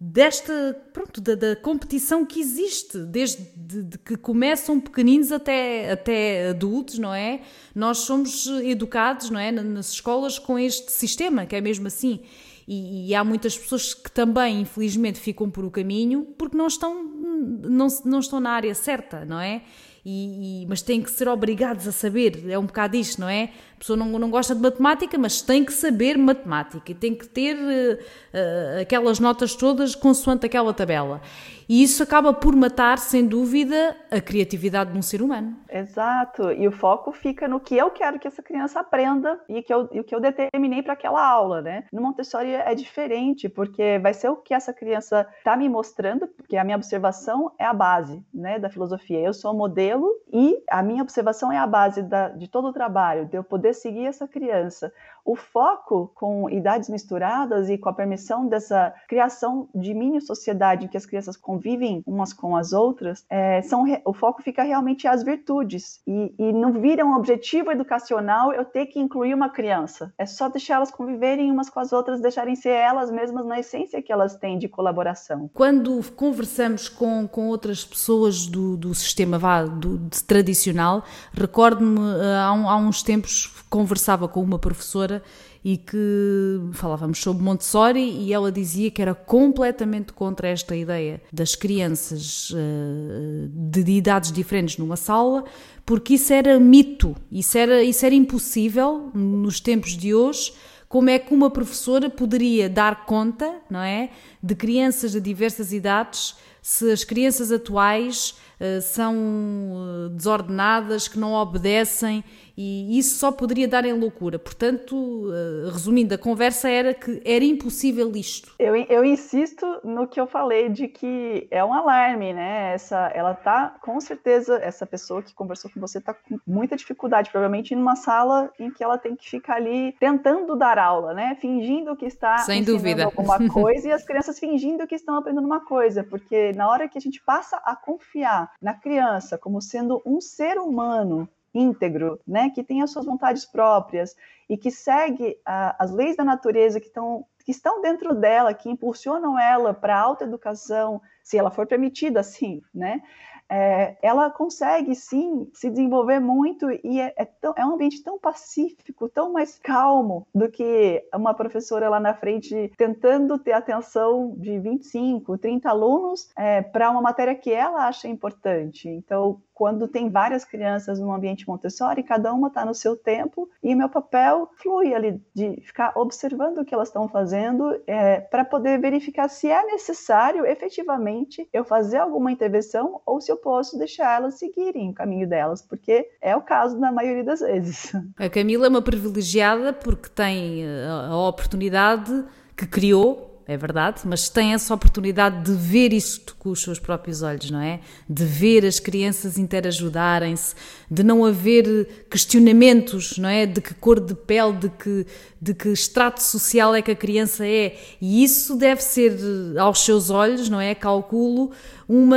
desta, 0.00 0.76
pronto, 0.92 1.20
da, 1.20 1.34
da 1.34 1.56
competição 1.56 2.24
que 2.24 2.40
existe, 2.40 2.98
desde 2.98 3.42
de, 3.56 3.82
de 3.82 3.98
que 3.98 4.16
começam 4.16 4.78
pequeninos 4.78 5.32
até, 5.32 5.90
até 5.90 6.50
adultos, 6.50 6.98
não 6.98 7.14
é? 7.14 7.40
Nós 7.74 7.98
somos 7.98 8.46
educados, 8.46 9.30
não 9.30 9.40
é, 9.40 9.50
nas 9.50 9.92
escolas 9.92 10.38
com 10.38 10.58
este 10.58 10.92
sistema, 10.92 11.46
que 11.46 11.56
é 11.56 11.60
mesmo 11.60 11.86
assim. 11.86 12.20
E, 12.68 13.10
e, 13.10 13.14
há 13.14 13.22
muitas 13.22 13.56
pessoas 13.56 13.94
que 13.94 14.10
também, 14.10 14.60
infelizmente, 14.60 15.20
ficam 15.20 15.48
por 15.48 15.64
o 15.64 15.70
caminho 15.70 16.24
porque 16.36 16.56
não 16.56 16.66
estão, 16.66 17.04
não, 17.04 17.86
não 18.04 18.18
estão 18.18 18.40
na 18.40 18.50
área 18.50 18.74
certa, 18.74 19.24
não 19.24 19.40
é? 19.40 19.62
E, 20.08 20.62
e, 20.62 20.66
mas 20.66 20.82
têm 20.82 21.02
que 21.02 21.10
ser 21.10 21.26
obrigados 21.26 21.88
a 21.88 21.90
saber, 21.90 22.48
é 22.48 22.56
um 22.56 22.66
bocado 22.66 22.96
isto, 22.96 23.20
não 23.20 23.28
é? 23.28 23.50
A 23.74 23.78
pessoa 23.80 23.96
não, 23.96 24.06
não 24.20 24.30
gosta 24.30 24.54
de 24.54 24.60
matemática, 24.60 25.18
mas 25.18 25.42
tem 25.42 25.64
que 25.64 25.72
saber 25.72 26.16
matemática 26.16 26.92
e 26.92 26.94
tem 26.94 27.12
que 27.12 27.26
ter 27.26 27.56
uh, 27.56 27.94
uh, 27.98 28.82
aquelas 28.82 29.18
notas 29.18 29.56
todas 29.56 29.96
consoante 29.96 30.46
aquela 30.46 30.72
tabela. 30.72 31.20
E 31.68 31.82
isso 31.82 32.02
acaba 32.02 32.32
por 32.32 32.54
matar, 32.54 32.98
sem 32.98 33.26
dúvida, 33.26 33.96
a 34.10 34.20
criatividade 34.20 34.92
de 34.92 34.98
um 34.98 35.02
ser 35.02 35.20
humano. 35.20 35.56
Exato. 35.68 36.52
E 36.52 36.66
o 36.68 36.72
foco 36.72 37.10
fica 37.12 37.48
no 37.48 37.58
que 37.58 37.76
eu 37.76 37.90
quero 37.90 38.18
que 38.18 38.28
essa 38.28 38.42
criança 38.42 38.80
aprenda 38.80 39.40
e 39.48 39.62
que 39.62 39.74
que 40.04 40.14
eu 40.14 40.20
determinei 40.20 40.82
para 40.82 40.92
aquela 40.92 41.26
aula, 41.26 41.60
né? 41.60 41.84
No 41.92 42.00
Montessori 42.00 42.52
é 42.52 42.74
diferente, 42.74 43.48
porque 43.48 43.98
vai 43.98 44.14
ser 44.14 44.28
o 44.28 44.36
que 44.36 44.54
essa 44.54 44.72
criança 44.72 45.26
está 45.38 45.56
me 45.56 45.68
mostrando, 45.68 46.26
porque 46.28 46.56
a 46.56 46.64
minha 46.64 46.76
observação 46.76 47.52
é 47.58 47.64
a 47.64 47.74
base 47.74 48.24
né, 48.32 48.58
da 48.58 48.70
filosofia. 48.70 49.18
Eu 49.18 49.34
sou 49.34 49.52
o 49.52 49.56
modelo 49.56 50.08
e 50.32 50.62
a 50.70 50.82
minha 50.82 51.02
observação 51.02 51.50
é 51.50 51.58
a 51.58 51.66
base 51.66 52.02
da, 52.02 52.28
de 52.28 52.48
todo 52.48 52.68
o 52.68 52.72
trabalho, 52.72 53.26
de 53.26 53.36
eu 53.36 53.44
poder 53.44 53.74
seguir 53.74 54.06
essa 54.06 54.28
criança 54.28 54.92
o 55.26 55.34
foco 55.34 56.12
com 56.14 56.48
idades 56.48 56.88
misturadas 56.88 57.68
e 57.68 57.76
com 57.76 57.88
a 57.88 57.92
permissão 57.92 58.46
dessa 58.46 58.94
criação 59.08 59.68
de 59.74 59.92
mini 59.92 60.20
sociedade 60.20 60.84
em 60.84 60.88
que 60.88 60.96
as 60.96 61.04
crianças 61.04 61.36
convivem 61.56 62.02
umas 62.06 62.32
com 62.32 62.54
as 62.54 62.72
outras, 62.72 63.24
é, 63.30 63.62
são, 63.62 63.84
o 64.04 64.12
foco 64.12 64.42
fica 64.42 64.62
realmente 64.62 65.08
as 65.08 65.22
virtudes 65.22 66.00
e, 66.06 66.34
e 66.38 66.52
não 66.52 66.72
vira 66.72 67.04
um 67.04 67.14
objetivo 67.14 67.70
educacional 67.70 68.52
eu 68.52 68.64
ter 68.64 68.86
que 68.86 69.00
incluir 69.00 69.32
uma 69.32 69.48
criança. 69.48 70.12
É 70.18 70.26
só 70.26 70.48
deixar 70.48 70.74
elas 70.74 70.90
conviverem 70.90 71.50
umas 71.50 71.70
com 71.70 71.80
as 71.80 71.92
outras, 71.92 72.20
deixarem 72.20 72.54
ser 72.54 72.70
elas 72.70 73.10
mesmas 73.10 73.46
na 73.46 73.58
essência 73.58 74.02
que 74.02 74.12
elas 74.12 74.36
têm 74.36 74.58
de 74.58 74.68
colaboração. 74.68 75.50
Quando 75.54 76.02
conversamos 76.14 76.88
com, 76.88 77.26
com 77.26 77.48
outras 77.48 77.84
pessoas 77.84 78.46
do, 78.46 78.76
do 78.76 78.94
sistema 78.94 79.38
vá, 79.38 79.64
do, 79.64 79.98
tradicional, 80.26 81.04
recordo-me 81.32 81.98
há, 82.38 82.48
há 82.48 82.76
uns 82.76 83.02
tempos 83.02 83.64
conversava 83.70 84.28
com 84.28 84.42
uma 84.42 84.58
professora 84.58 85.22
e 85.66 85.76
que 85.76 86.60
falávamos 86.74 87.18
sobre 87.18 87.42
Montessori 87.42 87.98
e 87.98 88.32
ela 88.32 88.52
dizia 88.52 88.88
que 88.88 89.02
era 89.02 89.16
completamente 89.16 90.12
contra 90.12 90.46
esta 90.46 90.76
ideia 90.76 91.20
das 91.32 91.56
crianças 91.56 92.50
uh, 92.50 93.48
de 93.48 93.80
idades 93.90 94.30
diferentes 94.30 94.78
numa 94.78 94.94
sala, 94.94 95.44
porque 95.84 96.14
isso 96.14 96.32
era 96.32 96.60
mito, 96.60 97.16
isso 97.32 97.58
era, 97.58 97.82
isso 97.82 98.06
era 98.06 98.14
impossível 98.14 99.10
nos 99.12 99.58
tempos 99.58 99.96
de 99.96 100.14
hoje. 100.14 100.52
Como 100.88 101.10
é 101.10 101.18
que 101.18 101.34
uma 101.34 101.50
professora 101.50 102.08
poderia 102.08 102.70
dar 102.70 103.04
conta, 103.04 103.52
não 103.68 103.80
é, 103.82 104.10
de 104.40 104.54
crianças 104.54 105.10
de 105.10 105.20
diversas 105.20 105.72
idades, 105.72 106.36
se 106.66 106.90
as 106.90 107.04
crianças 107.04 107.52
atuais 107.52 108.36
uh, 108.60 108.82
são 108.82 109.14
uh, 109.14 110.08
desordenadas, 110.08 111.06
que 111.06 111.16
não 111.16 111.32
obedecem 111.32 112.24
e 112.56 112.98
isso 112.98 113.18
só 113.18 113.30
poderia 113.30 113.68
dar 113.68 113.84
em 113.84 113.92
loucura. 113.92 114.38
Portanto, 114.38 115.30
eh, 115.30 115.70
resumindo, 115.70 116.14
a 116.14 116.18
conversa 116.18 116.70
era 116.70 116.94
que 116.94 117.20
era 117.22 117.44
impossível 117.44 118.10
isto. 118.16 118.54
Eu, 118.58 118.74
eu 118.74 119.04
insisto 119.04 119.66
no 119.84 120.08
que 120.08 120.18
eu 120.18 120.26
falei 120.26 120.70
de 120.70 120.88
que 120.88 121.46
é 121.50 121.62
um 121.62 121.74
alarme, 121.74 122.32
né? 122.32 122.72
Essa, 122.72 123.08
ela 123.14 123.34
tá, 123.34 123.76
com 123.82 124.00
certeza, 124.00 124.58
essa 124.62 124.86
pessoa 124.86 125.22
que 125.22 125.34
conversou 125.34 125.70
com 125.70 125.78
você 125.78 126.00
tá 126.00 126.14
com 126.14 126.38
muita 126.46 126.76
dificuldade, 126.76 127.30
provavelmente 127.30 127.74
numa 127.76 127.94
sala 127.94 128.50
em 128.58 128.70
que 128.70 128.82
ela 128.82 128.96
tem 128.96 129.14
que 129.14 129.28
ficar 129.28 129.56
ali 129.56 129.94
tentando 130.00 130.56
dar 130.56 130.78
aula, 130.78 131.12
né? 131.12 131.36
Fingindo 131.38 131.94
que 131.94 132.06
está 132.06 132.38
Sem 132.38 132.64
dúvida. 132.64 133.04
alguma 133.04 133.36
coisa 133.52 133.88
e 133.88 133.92
as 133.92 134.04
crianças 134.04 134.38
fingindo 134.38 134.86
que 134.86 134.94
estão 134.94 135.16
aprendendo 135.16 135.44
uma 135.44 135.60
coisa, 135.60 136.02
porque 136.02 136.54
na 136.56 136.68
hora 136.68 136.88
que 136.88 136.98
a 136.98 137.00
gente 137.00 137.22
passa 137.22 137.56
a 137.58 137.76
confiar 137.76 138.50
na 138.60 138.74
criança 138.74 139.36
como 139.36 139.60
sendo 139.60 140.02
um 140.04 140.20
ser 140.20 140.58
humano 140.58 141.28
íntegro, 141.54 142.20
né, 142.26 142.50
que 142.50 142.62
tem 142.62 142.82
as 142.82 142.90
suas 142.90 143.06
vontades 143.06 143.44
próprias 143.44 144.14
e 144.48 144.56
que 144.56 144.70
segue 144.70 145.38
as 145.44 145.90
leis 145.90 146.16
da 146.16 146.24
natureza 146.24 146.80
que 146.80 146.86
estão, 146.86 147.24
que 147.44 147.50
estão 147.50 147.80
dentro 147.80 148.14
dela, 148.14 148.52
que 148.52 148.68
impulsionam 148.68 149.38
ela 149.38 149.72
para 149.72 149.96
a 149.96 150.00
autoeducação, 150.00 151.00
se 151.22 151.38
ela 151.38 151.50
for 151.50 151.66
permitida, 151.66 152.22
sim, 152.24 152.62
né? 152.74 153.02
É, 153.50 153.96
ela 154.02 154.30
consegue 154.30 154.94
sim 154.94 155.48
se 155.54 155.70
desenvolver 155.70 156.20
muito 156.20 156.70
e 156.70 157.00
é, 157.00 157.14
é, 157.16 157.24
tão, 157.24 157.54
é, 157.56 157.64
um 157.64 157.74
ambiente 157.74 158.02
tão 158.02 158.18
pacífico, 158.18 159.08
tão 159.08 159.32
mais 159.32 159.58
calmo 159.58 160.26
do 160.34 160.50
que 160.50 161.04
uma 161.14 161.34
professora 161.34 161.88
lá 161.88 162.00
na 162.00 162.14
frente 162.14 162.72
tentando 162.76 163.38
ter 163.38 163.52
atenção 163.52 164.34
de 164.36 164.58
25, 164.58 165.38
30 165.38 165.68
alunos 165.68 166.28
é, 166.36 166.62
para 166.62 166.90
uma 166.90 167.00
matéria 167.00 167.34
que 167.34 167.50
ela 167.50 167.86
acha 167.86 168.08
importante. 168.08 168.88
Então, 168.88 169.40
quando 169.56 169.88
tem 169.88 170.10
várias 170.10 170.44
crianças 170.44 171.00
no 171.00 171.10
ambiente 171.10 171.48
Montessori, 171.48 172.02
cada 172.02 172.30
uma 172.30 172.48
está 172.48 172.62
no 172.62 172.74
seu 172.74 172.94
tempo 172.94 173.48
e 173.62 173.74
o 173.74 173.76
meu 173.76 173.88
papel 173.88 174.50
flui 174.56 174.94
ali 174.94 175.18
de 175.34 175.62
ficar 175.62 175.94
observando 175.96 176.58
o 176.58 176.64
que 176.64 176.74
elas 176.74 176.88
estão 176.88 177.08
fazendo 177.08 177.64
é, 177.86 178.20
para 178.20 178.44
poder 178.44 178.78
verificar 178.78 179.30
se 179.30 179.48
é 179.48 179.64
necessário 179.64 180.44
efetivamente 180.44 181.48
eu 181.54 181.64
fazer 181.64 181.96
alguma 181.96 182.30
intervenção 182.30 183.00
ou 183.06 183.18
se 183.18 183.32
eu 183.32 183.38
posso 183.38 183.78
deixar 183.78 184.18
elas 184.18 184.34
seguirem 184.34 184.90
o 184.90 184.94
caminho 184.94 185.26
delas, 185.26 185.62
porque 185.62 186.06
é 186.20 186.36
o 186.36 186.42
caso 186.42 186.78
na 186.78 186.92
maioria 186.92 187.24
das 187.24 187.40
vezes. 187.40 187.92
A 188.18 188.28
Camila 188.28 188.66
é 188.66 188.68
uma 188.68 188.82
privilegiada 188.82 189.72
porque 189.72 190.10
tem 190.10 190.64
eh, 190.64 190.86
a 190.86 191.16
oportunidade 191.16 192.26
que 192.54 192.66
criou 192.66 193.35
é 193.48 193.56
verdade, 193.56 194.00
mas 194.04 194.28
tem 194.28 194.54
essa 194.54 194.74
oportunidade 194.74 195.44
de 195.44 195.56
ver 195.56 195.92
isto 195.92 196.34
com 196.36 196.50
os 196.50 196.60
seus 196.60 196.80
próprios 196.80 197.22
olhos, 197.22 197.48
não 197.48 197.60
é? 197.60 197.78
De 198.08 198.24
ver 198.24 198.66
as 198.66 198.80
crianças 198.80 199.38
interajudarem-se, 199.38 200.56
de 200.90 201.04
não 201.04 201.24
haver 201.24 202.06
questionamentos, 202.10 203.18
não 203.18 203.28
é? 203.28 203.46
De 203.46 203.60
que 203.60 203.72
cor 203.74 204.00
de 204.00 204.16
pele, 204.16 204.52
de 204.54 204.68
que, 204.70 205.06
de 205.40 205.54
que 205.54 205.68
extrato 205.68 206.20
social 206.20 206.74
é 206.74 206.82
que 206.82 206.90
a 206.90 206.96
criança 206.96 207.46
é. 207.46 207.78
E 208.00 208.24
isso 208.24 208.56
deve 208.56 208.82
ser, 208.82 209.16
aos 209.56 209.84
seus 209.84 210.10
olhos, 210.10 210.48
não 210.48 210.60
é? 210.60 210.74
Calculo, 210.74 211.52
uma, 211.88 212.16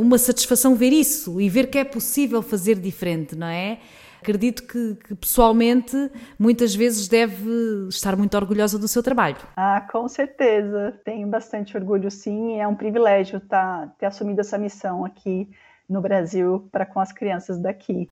uma 0.00 0.16
satisfação 0.16 0.74
ver 0.74 0.94
isso 0.94 1.38
e 1.38 1.50
ver 1.50 1.66
que 1.66 1.76
é 1.76 1.84
possível 1.84 2.40
fazer 2.40 2.76
diferente, 2.76 3.36
não 3.36 3.48
é? 3.48 3.80
Acredito 4.28 4.66
que, 4.66 4.94
que, 4.96 5.14
pessoalmente 5.14 5.96
muitas 6.38 6.74
vezes 6.74 7.08
deve 7.08 7.88
estar 7.88 8.14
muito 8.14 8.36
orgulhosa 8.36 8.78
do 8.78 8.86
seu 8.86 9.02
trabalho. 9.02 9.38
Ah, 9.56 9.86
com 9.90 10.06
certeza. 10.06 10.94
Tenho 11.04 11.26
bastante 11.28 11.76
orgulho, 11.76 12.10
sim. 12.10 12.60
É 12.60 12.68
um 12.68 12.74
privilégio 12.74 13.40
tá, 13.40 13.90
ter 13.98 14.06
assumido 14.06 14.42
essa 14.42 14.58
missão 14.58 15.04
aqui 15.04 15.48
no 15.88 16.02
Brasil 16.02 16.68
para 16.70 16.84
com 16.84 17.00
as 17.00 17.10
crianças 17.10 17.58
daqui. 17.58 18.08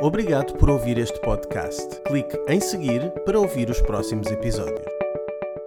Obrigado 0.00 0.54
por 0.54 0.70
ouvir 0.70 0.96
este 0.96 1.20
podcast. 1.20 2.00
Clique 2.02 2.38
em 2.46 2.60
seguir 2.60 3.10
para 3.24 3.38
ouvir 3.40 3.68
os 3.68 3.80
próximos 3.80 4.30
episódios. 4.30 4.97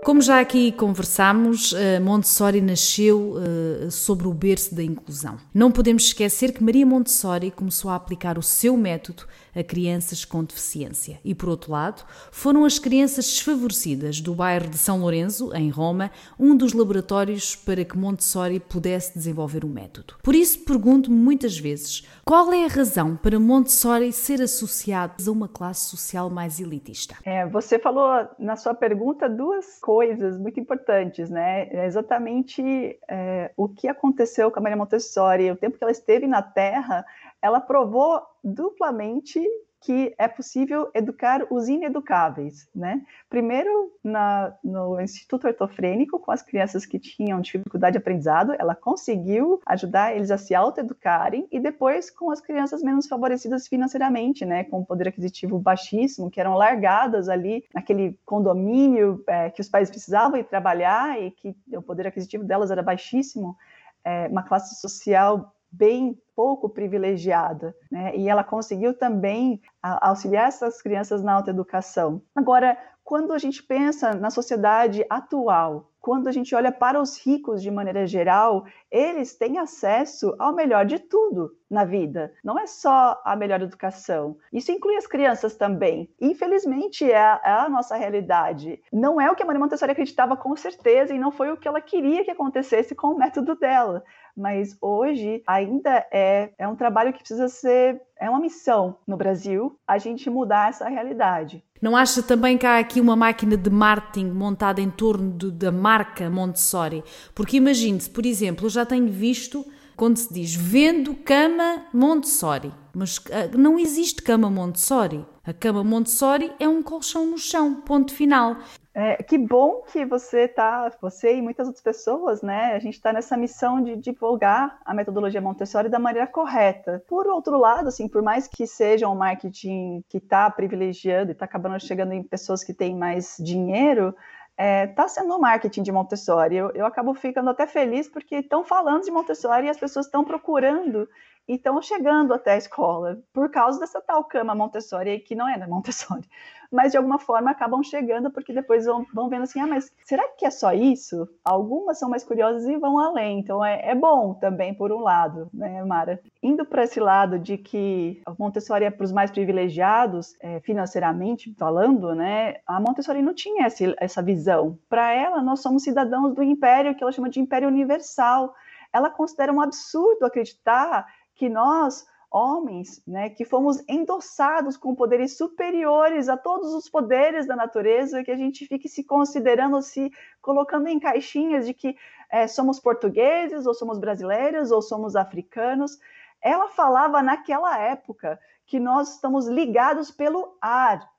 Como 0.04 0.20
já 0.20 0.40
aqui 0.40 0.72
conversámos, 0.72 1.74
eh, 1.74 2.00
Montessori 2.00 2.60
nasceu 2.60 3.36
eh, 3.38 3.90
sobre 3.92 4.28
o 4.28 4.34
berço 4.34 4.74
da 4.74 4.82
inclusão. 4.82 5.38
Não 5.54 5.72
podemos 5.72 6.06
esquecer 6.06 6.52
que 6.52 6.64
Maria 6.64 6.88
Montessori 6.88 7.52
começou 7.52 7.92
a 7.92 7.96
aplicar 7.96 8.36
o 8.36 8.42
seu 8.42 8.76
método 8.76 9.26
a 9.56 9.64
crianças 9.64 10.26
com 10.26 10.44
deficiência. 10.44 11.20
E, 11.24 11.36
por 11.36 11.50
outro 11.50 11.74
lado, 11.74 12.04
foram 12.32 12.66
as 12.66 12.80
crianças 12.80 13.26
desfavorecidas 13.26 14.20
do 14.22 14.34
bairro 14.34 14.70
de 14.70 14.78
São 14.78 15.02
Lourenço, 15.02 15.54
em 15.54 15.70
Roma, 15.70 16.10
um 16.40 16.56
dos 16.56 16.74
laboratórios 16.74 17.56
para 17.56 17.86
que 17.86 17.98
Montessori 17.98 18.60
pudesse 18.60 19.14
desenvolver 19.14 19.64
o 19.64 19.70
método. 19.70 20.16
Por 20.24 20.34
isso, 20.34 20.62
pergunto-me 20.62 21.16
muitas 21.16 21.60
vezes 21.60 22.08
qual 22.26 22.52
é 22.52 22.66
a 22.66 22.70
razão 22.70 23.16
para 23.16 23.40
Montessori 23.40 24.12
ser 24.12 24.42
associado 24.42 25.14
a 25.28 25.32
uma 25.32 25.48
classe 25.48 25.90
social 25.90 26.30
mais 26.30 26.60
elitista. 26.60 27.18
É, 27.24 27.46
você 27.46 27.78
falou 27.78 28.28
na 28.40 28.56
sua 28.56 28.74
pergunta 28.74 29.30
duas 29.30 29.78
coisas 29.80 29.91
muito 30.40 30.60
importantes, 30.60 31.30
né? 31.30 31.68
É 31.70 31.86
exatamente 31.86 33.00
é, 33.08 33.52
o 33.58 33.68
que 33.68 33.88
aconteceu 33.88 34.52
com 34.52 34.60
a 34.60 34.62
Maria 34.62 34.78
Montessori, 34.78 35.52
o 35.52 35.56
tempo 35.56 35.78
que 35.78 35.84
ela 35.84 35.92
esteve 35.92 36.28
na 36.28 36.42
Terra 36.42 37.06
ela 37.42 37.60
provou 37.60 38.22
duplamente 38.44 39.44
que 39.82 40.14
é 40.18 40.28
possível 40.28 40.92
educar 40.94 41.48
os 41.50 41.68
ineducáveis, 41.68 42.70
né? 42.74 43.02
Primeiro 43.28 43.92
na, 44.04 44.54
no 44.64 45.02
Instituto 45.02 45.48
Ortofrênico, 45.48 46.20
com 46.20 46.32
as 46.32 46.44
crianças 46.44 46.86
que 46.86 47.00
tinham 47.00 47.42
dificuldade 47.42 47.94
de 47.94 47.98
aprendizado, 47.98 48.54
ela 48.60 48.76
conseguiu 48.76 49.60
ajudar 49.66 50.16
eles 50.16 50.30
a 50.30 50.38
se 50.38 50.54
autoeducarem, 50.54 51.48
e 51.52 51.60
depois 51.60 52.12
com 52.12 52.30
as 52.30 52.40
crianças 52.40 52.84
menos 52.84 53.08
favorecidas 53.08 53.68
financeiramente, 53.68 54.46
né? 54.46 54.64
Com 54.66 54.86
poder 54.86 55.08
aquisitivo 55.08 55.58
baixíssimo, 55.58 56.30
que 56.30 56.40
eram 56.40 56.54
largadas 56.54 57.28
ali 57.28 57.66
naquele 57.74 58.20
condomínio 58.24 59.24
é, 59.26 59.50
que 59.50 59.62
os 59.62 59.70
pais 59.70 59.90
precisavam 59.90 60.40
ir 60.40 60.44
trabalhar 60.44 61.20
e 61.20 61.32
que 61.32 61.56
o 61.74 61.82
poder 61.82 62.06
aquisitivo 62.06 62.44
delas 62.44 62.70
era 62.70 62.84
baixíssimo, 62.84 63.58
é, 64.04 64.28
uma 64.28 64.44
classe 64.44 64.80
social 64.80 65.52
bem 65.72 66.18
pouco 66.36 66.70
privilegiada, 66.70 67.76
né? 67.90 68.16
E 68.16 68.28
ela 68.28 68.44
conseguiu 68.44 68.94
também 68.98 69.62
auxiliar 69.82 70.48
essas 70.48 70.82
crianças 70.82 71.24
na 71.24 71.34
autoeducação. 71.34 72.22
Agora, 72.36 72.78
quando 73.12 73.34
a 73.34 73.38
gente 73.38 73.62
pensa 73.62 74.14
na 74.14 74.30
sociedade 74.30 75.06
atual, 75.10 75.92
quando 76.00 76.30
a 76.30 76.32
gente 76.32 76.56
olha 76.56 76.72
para 76.72 76.98
os 76.98 77.18
ricos 77.22 77.62
de 77.62 77.70
maneira 77.70 78.08
geral, 78.08 78.64
eles 78.90 79.36
têm 79.36 79.58
acesso 79.58 80.34
ao 80.40 80.56
melhor 80.56 80.86
de 80.86 80.98
tudo 80.98 81.52
na 81.70 81.84
vida. 81.84 82.34
Não 82.42 82.58
é 82.58 82.66
só 82.66 83.22
a 83.26 83.36
melhor 83.36 83.62
educação. 83.62 84.38
Isso 84.54 84.72
inclui 84.72 84.96
as 84.96 85.08
crianças 85.08 85.58
também. 85.58 86.10
Infelizmente, 86.22 87.04
é 87.04 87.18
a, 87.18 87.42
é 87.44 87.52
a 87.52 87.68
nossa 87.68 87.98
realidade. 87.98 88.82
Não 88.94 89.20
é 89.20 89.30
o 89.30 89.36
que 89.36 89.44
a 89.44 89.46
Maria 89.46 89.60
Montessori 89.60 89.92
acreditava 89.92 90.38
com 90.38 90.56
certeza 90.56 91.14
e 91.14 91.20
não 91.20 91.34
foi 91.34 91.52
o 91.52 91.58
que 91.58 91.68
ela 91.68 91.82
queria 91.82 92.24
que 92.24 92.32
acontecesse 92.32 92.96
com 92.96 93.08
o 93.08 93.18
método 93.18 93.56
dela 93.56 94.06
mas 94.34 94.78
hoje 94.82 95.44
ainda 95.46 96.08
é, 96.12 96.52
é 96.58 96.68
um 96.68 96.76
trabalho 96.76 97.12
que 97.12 97.20
precisa 97.20 97.50
ser, 97.50 98.02
é 98.18 98.30
uma 98.30 98.40
missão 98.40 98.98
no 99.06 99.18
Brasil, 99.18 99.78
a 99.86 99.98
gente 99.98 100.30
mudar 100.30 100.70
essa 100.70 100.88
realidade. 100.88 101.64
Não 101.82 101.98
acha 101.98 102.22
também 102.22 102.60
que 102.60 102.66
há 102.66 102.78
aqui 102.78 103.02
uma 103.02 103.16
máquina 103.16 103.58
de 103.58 103.70
marketing 103.70 104.28
montada 104.28 104.80
em 104.80 104.90
torno 104.90 105.32
de, 105.36 105.50
da 105.50 105.72
marca 105.72 106.30
Montessori? 106.30 107.04
Porque 107.34 107.58
imagine-se, 107.58 108.10
por 108.10 108.24
exemplo, 108.24 108.68
eu 108.68 108.70
já 108.70 108.86
tenho 108.86 109.08
visto 109.08 109.66
quando 109.96 110.18
se 110.18 110.32
diz 110.32 110.54
vendo 110.54 111.16
cama 111.16 111.86
Montessori, 111.92 112.72
mas 112.94 113.20
ah, 113.32 113.56
não 113.58 113.80
existe 113.80 114.22
cama 114.22 114.50
Montessori. 114.50 115.26
A 115.44 115.54
cama 115.54 115.84
Montessori 115.84 116.52
é 116.60 116.68
um 116.68 116.84
colchão 116.84 117.26
no 117.26 117.38
chão, 117.38 117.82
ponto 117.82 118.14
final. 118.14 118.58
É, 118.94 119.24
que 119.24 119.38
bom 119.38 119.84
que 119.90 120.06
você 120.06 120.50
tá, 120.50 120.92
você 121.02 121.38
e 121.38 121.42
muitas 121.42 121.66
outras 121.66 121.82
pessoas, 121.82 122.42
né? 122.42 122.74
A 122.74 122.80
gente 122.80 122.96
está 122.96 123.14
nessa 123.14 123.38
missão 123.38 123.82
de 123.82 123.96
divulgar 123.96 124.80
a 124.84 124.94
metodologia 124.94 125.40
Montessori 125.40 125.88
da 125.88 125.98
maneira 125.98 126.28
correta. 126.28 127.02
Por 127.08 127.26
outro 127.28 127.58
lado, 127.58 127.88
assim, 127.88 128.10
por 128.10 128.22
mais 128.22 128.48
que 128.48 128.68
seja 128.68 129.08
um 129.08 129.16
marketing 129.16 130.04
que 130.10 130.18
está 130.18 130.50
privilegiando 130.50 131.32
e 131.32 131.34
está 131.34 131.46
acabando 131.46 131.80
chegando 131.80 132.12
em 132.12 132.22
pessoas 132.22 132.66
que 132.66 132.74
têm 132.74 132.94
mais 132.94 133.38
dinheiro, 133.40 134.14
está 134.52 134.64
é, 134.64 134.88
tá 134.88 135.08
sendo 135.08 135.36
um 135.36 135.40
marketing 135.40 135.84
de 135.84 135.92
Montessori. 135.92 136.58
Eu, 136.58 136.72
eu 136.72 136.86
acabo 136.86 137.14
ficando 137.14 137.50
até 137.50 137.66
feliz 137.66 138.10
porque 138.10 138.36
estão 138.36 138.66
falando 138.66 139.04
de 139.04 139.12
Montessori 139.12 139.68
e 139.68 139.70
as 139.70 139.80
pessoas 139.80 140.06
estão 140.06 140.26
procurando 140.26 141.08
e 141.48 141.56
estão 141.56 141.82
chegando 141.82 142.34
até 142.34 142.54
a 142.54 142.58
escola 142.58 143.22
por 143.34 143.50
causa 143.50 143.80
dessa 143.80 144.02
tal 144.02 144.24
cama 144.24 144.56
Montessori 144.56 145.20
que 145.20 145.36
não 145.36 145.48
é 145.48 145.58
da 145.58 145.68
Montessori 145.68 146.28
mas 146.72 146.92
de 146.92 146.98
alguma 146.98 147.20
forma 147.20 147.52
acabam 147.52 147.84
chegando, 147.84 148.32
porque 148.32 148.54
depois 148.54 148.86
vão, 148.86 149.06
vão 149.14 149.28
vendo 149.28 149.44
assim, 149.44 149.60
ah, 149.60 149.68
mas 149.68 149.92
será 150.06 150.26
que 150.30 150.46
é 150.46 150.50
só 150.50 150.72
isso? 150.72 151.28
Algumas 151.44 152.00
são 152.00 152.10
mais 152.10 152.24
curiosas 152.24 152.66
e 152.66 152.78
vão 152.78 152.98
além, 152.98 153.40
então 153.40 153.64
é, 153.64 153.90
é 153.90 153.94
bom 153.94 154.34
também 154.34 154.74
por 154.74 154.92
um 154.92 155.00
lado, 155.00 155.50
né, 155.54 155.84
Mara? 155.84 156.22
Indo 156.42 156.66
para 156.66 156.84
esse 156.84 157.00
lado 157.00 157.38
de 157.38 157.58
que 157.58 158.22
a 158.26 158.34
Montessori 158.40 158.86
é 158.86 158.90
para 158.90 159.04
os 159.04 159.12
mais 159.12 159.30
privilegiados, 159.30 160.34
é, 160.40 160.62
financeiramente 160.62 161.54
falando, 161.60 162.16
né, 162.16 162.56
a 162.66 162.80
Montessori 162.80 163.22
não 163.22 163.34
tinha 163.34 163.66
essa, 163.66 163.94
essa 163.98 164.22
visão. 164.22 164.80
Para 164.88 165.12
ela, 165.12 165.42
nós 165.42 165.60
somos 165.60 165.84
cidadãos 165.84 166.34
do 166.34 166.42
império, 166.42 166.96
que 166.96 167.04
ela 167.04 167.12
chama 167.12 167.30
de 167.30 167.42
império 167.42 167.68
universal. 167.68 168.54
Ela 168.94 169.10
considera 169.10 169.52
um 169.52 169.62
absurdo 169.62 170.26
acreditar 170.26 171.06
que 171.42 171.50
nós 171.50 172.06
homens, 172.30 173.02
né, 173.08 173.32
que 173.32 173.44
fomos 173.44 173.84
endossados 173.90 174.78
com 174.78 174.94
poderes 174.94 175.36
superiores 175.36 176.30
a 176.30 176.38
todos 176.38 176.72
os 176.72 176.88
poderes 176.88 177.48
da 177.48 177.56
natureza, 177.56 178.24
que 178.24 178.30
a 178.30 178.36
gente 178.36 178.68
fique 178.68 178.88
se 178.88 179.04
considerando, 179.04 179.82
se 179.82 180.12
colocando 180.40 180.88
em 180.88 181.00
caixinhas 181.00 181.66
de 181.66 181.74
que 181.74 181.98
é, 182.30 182.46
somos 182.48 182.80
portugueses, 182.80 183.66
ou 183.66 183.74
somos 183.74 183.98
brasileiros, 183.98 184.70
ou 184.70 184.84
somos 184.84 185.16
africanos. 185.16 185.98
Ela 186.40 186.68
falava 186.68 187.24
naquela 187.24 187.76
época 187.80 188.40
que 188.68 188.80
nós 188.80 189.16
estamos 189.16 189.48
ligados 189.48 190.12
pelo 190.12 190.56
ar. 190.62 191.10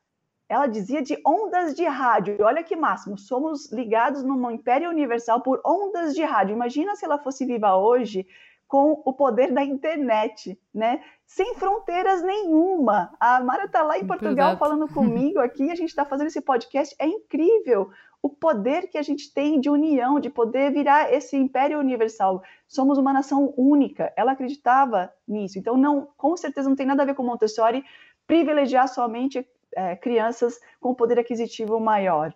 Ela 0.48 0.68
dizia 0.68 1.02
de 1.02 1.20
ondas 1.26 1.74
de 1.74 1.85
rádio. 1.85 2.37
Olha 2.42 2.62
que 2.62 2.76
máximo, 2.76 3.18
somos 3.18 3.72
ligados 3.72 4.22
num 4.22 4.52
império 4.52 4.88
universal 4.88 5.40
por 5.40 5.61
ondas 5.66 6.14
de 6.14 6.22
rádio. 6.22 6.54
Imagina 6.54 6.94
se 6.94 7.04
ela 7.04 7.18
fosse 7.18 7.44
viva 7.44 7.74
hoje 7.74 8.24
com 8.72 9.02
o 9.04 9.12
poder 9.12 9.52
da 9.52 9.62
internet, 9.62 10.58
né? 10.72 11.02
Sem 11.26 11.56
fronteiras 11.56 12.22
nenhuma. 12.22 13.14
A 13.20 13.38
Mara 13.38 13.66
está 13.66 13.82
lá 13.82 13.98
em 13.98 14.06
Portugal 14.06 14.56
falando 14.56 14.88
comigo 14.88 15.40
aqui, 15.44 15.70
a 15.70 15.74
gente 15.74 15.90
está 15.90 16.06
fazendo 16.06 16.28
esse 16.28 16.40
podcast. 16.40 16.96
É 16.98 17.06
incrível 17.06 17.90
o 18.22 18.30
poder 18.30 18.88
que 18.88 18.96
a 18.96 19.02
gente 19.02 19.30
tem 19.35 19.61
de 19.61 19.68
união, 19.68 20.18
de 20.18 20.30
poder 20.30 20.72
virar 20.72 21.12
esse 21.12 21.37
império 21.37 21.78
universal. 21.78 22.42
Somos 22.66 22.96
uma 22.96 23.12
nação 23.12 23.52
única. 23.58 24.11
Ela 24.16 24.32
acreditava 24.32 25.12
nisso. 25.28 25.58
Então, 25.58 25.76
não, 25.76 26.08
com 26.16 26.35
certeza 26.35 26.66
não 26.66 26.76
tem 26.76 26.87
nada 26.87 27.02
a 27.02 27.06
ver 27.06 27.14
com 27.14 27.22
Montessori 27.22 27.85
privilegiar 28.26 28.88
somente 28.88 29.46
é, 29.76 29.96
crianças 29.96 30.58
com 30.80 30.94
poder 30.94 31.18
aquisitivo 31.18 31.78
maior. 31.78 32.35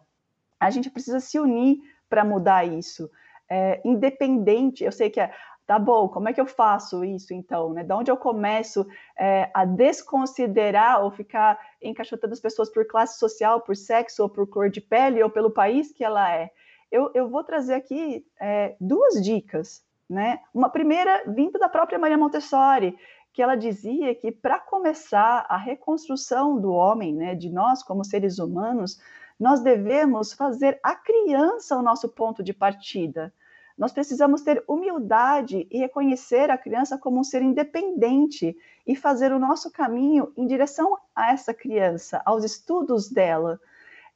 A 0.61 0.69
gente 0.69 0.91
precisa 0.91 1.19
se 1.19 1.39
unir 1.39 1.79
para 2.11 2.27
mudar 2.27 2.63
isso. 2.67 3.11
É, 3.49 3.81
independente, 3.87 4.85
eu 4.85 4.93
sei 4.93 5.09
que 5.09 5.21
é, 5.21 5.33
tá 5.67 5.79
bom, 5.79 6.09
como 6.09 6.29
é 6.29 6.33
que 6.33 6.41
eu 6.41 6.47
faço 6.47 7.05
isso 7.05 7.35
então? 7.35 7.73
Né? 7.73 7.83
Da 7.83 7.97
onde 7.97 8.11
eu 8.11 8.17
começo 8.17 8.87
é, 9.19 9.51
a 9.53 9.65
desconsiderar 9.65 11.03
ou 11.03 11.11
ficar 11.11 11.59
encaixotando 11.83 12.33
as 12.33 12.41
pessoas 12.41 12.71
por 12.71 12.87
classe 12.87 13.19
social, 13.19 13.61
por 13.61 13.77
sexo, 13.77 14.23
ou 14.23 14.29
por 14.29 14.47
cor 14.47 14.71
de 14.71 14.81
pele, 14.81 15.23
ou 15.23 15.29
pelo 15.29 15.51
país 15.51 15.93
que 15.93 16.05
ela 16.05 16.33
é? 16.33 16.51
Eu, 16.91 17.11
eu 17.15 17.29
vou 17.29 17.43
trazer 17.43 17.75
aqui 17.75 18.25
é, 18.41 18.77
duas 18.81 19.23
dicas. 19.23 19.85
Né? 20.09 20.39
Uma 20.55 20.71
primeira, 20.71 21.25
vinda 21.27 21.59
da 21.59 21.69
própria 21.69 21.99
Maria 21.99 22.17
Montessori, 22.17 22.97
que 23.33 23.43
ela 23.43 23.57
dizia 23.57 24.15
que 24.15 24.31
para 24.31 24.59
começar 24.61 25.45
a 25.49 25.57
reconstrução 25.57 26.59
do 26.59 26.73
homem, 26.73 27.13
né, 27.13 27.35
de 27.35 27.51
nós 27.51 27.83
como 27.83 28.05
seres 28.05 28.39
humanos, 28.39 28.99
nós 29.39 29.61
devemos 29.61 30.33
fazer 30.33 30.81
a 30.83 30.95
criança 30.95 31.77
o 31.77 31.83
nosso 31.83 32.09
ponto 32.09 32.43
de 32.43 32.55
partida. 32.55 33.35
Nós 33.77 33.93
precisamos 33.93 34.41
ter 34.43 34.65
humildade 34.67 35.67
e 35.71 35.79
reconhecer 35.79 36.51
a 36.51 36.57
criança 36.57 36.97
como 36.97 37.21
um 37.21 37.25
ser 37.25 37.43
independente 37.43 38.57
e 38.87 38.97
fazer 38.97 39.33
o 39.33 39.39
nosso 39.39 39.71
caminho 39.71 40.33
em 40.37 40.47
direção 40.47 40.97
a 41.15 41.33
essa 41.33 41.53
criança, 41.53 42.23
aos 42.25 42.43
estudos 42.43 43.11
dela. 43.11 43.61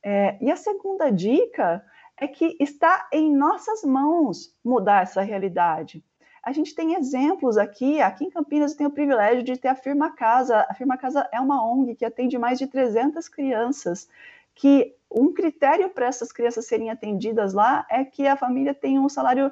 É, 0.02 0.38
e 0.40 0.50
a 0.50 0.56
segunda 0.56 1.10
dica 1.10 1.84
é 2.16 2.26
que 2.26 2.56
está 2.58 3.08
em 3.12 3.34
nossas 3.34 3.82
mãos 3.82 4.54
mudar 4.64 5.02
essa 5.02 5.20
realidade. 5.20 6.02
A 6.42 6.52
gente 6.52 6.74
tem 6.74 6.94
exemplos 6.94 7.58
aqui, 7.58 8.00
aqui 8.00 8.24
em 8.24 8.30
Campinas 8.30 8.72
eu 8.72 8.78
tenho 8.78 8.90
o 8.90 8.92
privilégio 8.92 9.42
de 9.42 9.58
ter 9.58 9.68
a 9.68 9.74
Firma 9.74 10.12
Casa. 10.12 10.66
A 10.70 10.74
Firma 10.74 10.96
Casa 10.96 11.28
é 11.30 11.38
uma 11.38 11.62
ONG 11.70 11.94
que 11.94 12.04
atende 12.04 12.38
mais 12.38 12.58
de 12.58 12.66
300 12.66 13.28
crianças 13.28 14.08
que 14.54 14.94
um 15.10 15.32
critério 15.32 15.90
para 15.90 16.06
essas 16.06 16.30
crianças 16.30 16.66
serem 16.66 16.90
atendidas 16.90 17.52
lá 17.52 17.86
é 17.90 18.04
que 18.04 18.26
a 18.26 18.36
família 18.36 18.72
tenha 18.72 19.00
um 19.00 19.08
salário 19.08 19.50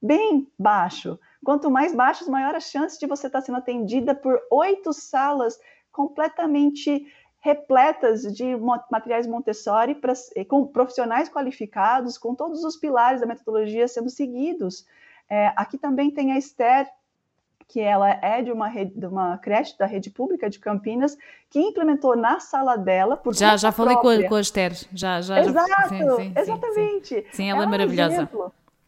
bem 0.00 0.46
baixo. 0.58 1.18
Quanto 1.44 1.70
mais 1.70 1.94
baixo, 1.94 2.30
maior 2.30 2.54
a 2.54 2.60
chance 2.60 2.98
de 2.98 3.06
você 3.06 3.26
estar 3.26 3.40
sendo 3.40 3.58
atendida 3.58 4.14
por 4.14 4.40
oito 4.50 4.92
salas 4.92 5.58
completamente 5.90 7.06
repletas 7.40 8.22
de 8.22 8.56
materiais 8.90 9.26
Montessori 9.26 9.94
pra, 9.94 10.14
com 10.48 10.66
profissionais 10.66 11.28
qualificados, 11.28 12.16
com 12.16 12.34
todos 12.34 12.64
os 12.64 12.76
pilares 12.76 13.20
da 13.20 13.26
metodologia 13.26 13.86
sendo 13.86 14.08
seguidos. 14.08 14.86
É, 15.28 15.52
aqui 15.56 15.76
também 15.76 16.10
tem 16.10 16.32
a 16.32 16.38
Esther, 16.38 16.88
que 17.68 17.80
ela 17.80 18.10
é 18.10 18.42
de 18.42 18.52
uma, 18.52 18.68
rede, 18.68 18.92
de 18.94 19.06
uma 19.06 19.38
creche 19.38 19.76
da 19.78 19.86
rede 19.86 20.10
pública 20.10 20.48
de 20.48 20.58
Campinas, 20.58 21.16
que 21.50 21.58
implementou 21.58 22.16
na 22.16 22.40
sala 22.40 22.76
dela. 22.76 23.16
Por 23.16 23.34
já 23.34 23.56
já 23.56 23.72
falei 23.72 23.96
com 23.96 24.08
a, 24.08 24.28
com 24.28 24.34
a 24.34 24.40
Esther, 24.40 24.72
já, 24.92 25.20
já. 25.20 25.40
Exato, 25.40 25.68
já, 25.68 25.88
sim, 25.88 26.16
sim, 26.16 26.32
exatamente. 26.36 27.14
Sim, 27.14 27.24
sim 27.32 27.50
ela, 27.50 27.62
ela, 27.62 27.68
é 27.68 27.70
maravilhosa. 27.70 28.28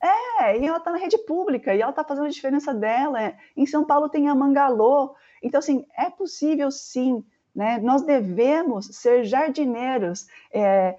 É, 0.03 0.59
e 0.59 0.67
ela 0.67 0.79
está 0.79 0.91
na 0.91 0.99
rede 0.99 1.19
pública, 1.19 1.75
e 1.75 1.81
ela 1.81 1.91
está 1.91 2.05
fazendo 2.05 2.27
a 2.27 2.31
diferença 2.31 2.75
dela. 2.75 3.35
Em 3.57 3.67
São 3.67 3.85
Paulo 3.85 4.09
tem 4.09 4.29
a 4.29 4.35
Mangalô. 4.35 5.15
Então, 5.43 5.59
assim, 5.59 5.85
é 5.97 6.11
possível 6.11 6.71
sim, 6.71 7.25
né? 7.55 7.79
Nós 7.79 8.03
devemos 8.03 8.87
ser 8.87 9.25
jardineiros. 9.25 10.27
É, 10.53 10.97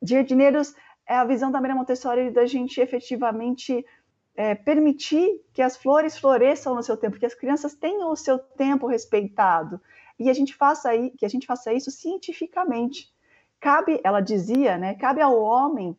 jardineiros 0.00 0.74
é 1.06 1.16
a 1.16 1.24
visão 1.24 1.50
da 1.50 1.60
Maria 1.60 1.74
Montessori 1.74 2.30
da 2.30 2.46
gente 2.46 2.80
efetivamente 2.80 3.84
é, 4.38 4.54
permitir 4.54 5.44
que 5.52 5.60
as 5.60 5.76
flores 5.76 6.16
floresçam 6.16 6.72
no 6.72 6.82
seu 6.84 6.96
tempo, 6.96 7.18
que 7.18 7.26
as 7.26 7.34
crianças 7.34 7.74
tenham 7.74 8.12
o 8.12 8.14
seu 8.14 8.38
tempo 8.38 8.86
respeitado 8.86 9.80
e 10.16 10.30
a 10.30 10.32
gente 10.32 10.54
faça 10.54 10.90
aí, 10.90 11.10
que 11.10 11.26
a 11.26 11.28
gente 11.28 11.44
faça 11.44 11.72
isso 11.72 11.90
cientificamente. 11.90 13.12
Cabe, 13.58 14.00
ela 14.04 14.20
dizia, 14.20 14.78
né, 14.78 14.94
cabe 14.94 15.20
ao 15.20 15.36
homem 15.36 15.96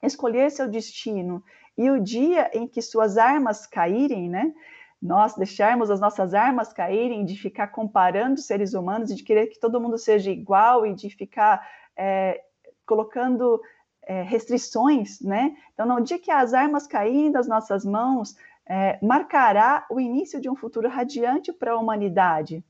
escolher 0.00 0.52
seu 0.52 0.68
destino 0.68 1.42
e 1.76 1.90
o 1.90 2.00
dia 2.00 2.48
em 2.54 2.68
que 2.68 2.80
suas 2.80 3.18
armas 3.18 3.66
caírem, 3.66 4.30
né, 4.30 4.54
nós 5.02 5.34
deixarmos 5.34 5.90
as 5.90 5.98
nossas 5.98 6.32
armas 6.32 6.72
caírem, 6.72 7.24
de 7.24 7.36
ficar 7.36 7.68
comparando 7.68 8.40
seres 8.40 8.72
humanos, 8.72 9.12
de 9.12 9.24
querer 9.24 9.48
que 9.48 9.58
todo 9.58 9.80
mundo 9.80 9.98
seja 9.98 10.30
igual 10.30 10.86
e 10.86 10.94
de 10.94 11.10
ficar 11.10 11.68
é, 11.96 12.40
colocando 12.86 13.60
é, 14.06 14.22
restrições, 14.22 15.20
né? 15.20 15.54
Então, 15.72 15.86
no 15.86 16.00
dia 16.02 16.18
que 16.18 16.30
as 16.30 16.52
armas 16.54 16.86
caírem 16.86 17.30
das 17.30 17.46
nossas 17.46 17.84
mãos, 17.84 18.36
é, 18.68 18.98
marcará 19.02 19.84
o 19.90 20.00
início 20.00 20.40
de 20.40 20.48
um 20.48 20.54
futuro 20.54 20.88
radiante 20.88 21.52
para 21.52 21.72
a 21.72 21.78
humanidade. 21.78 22.64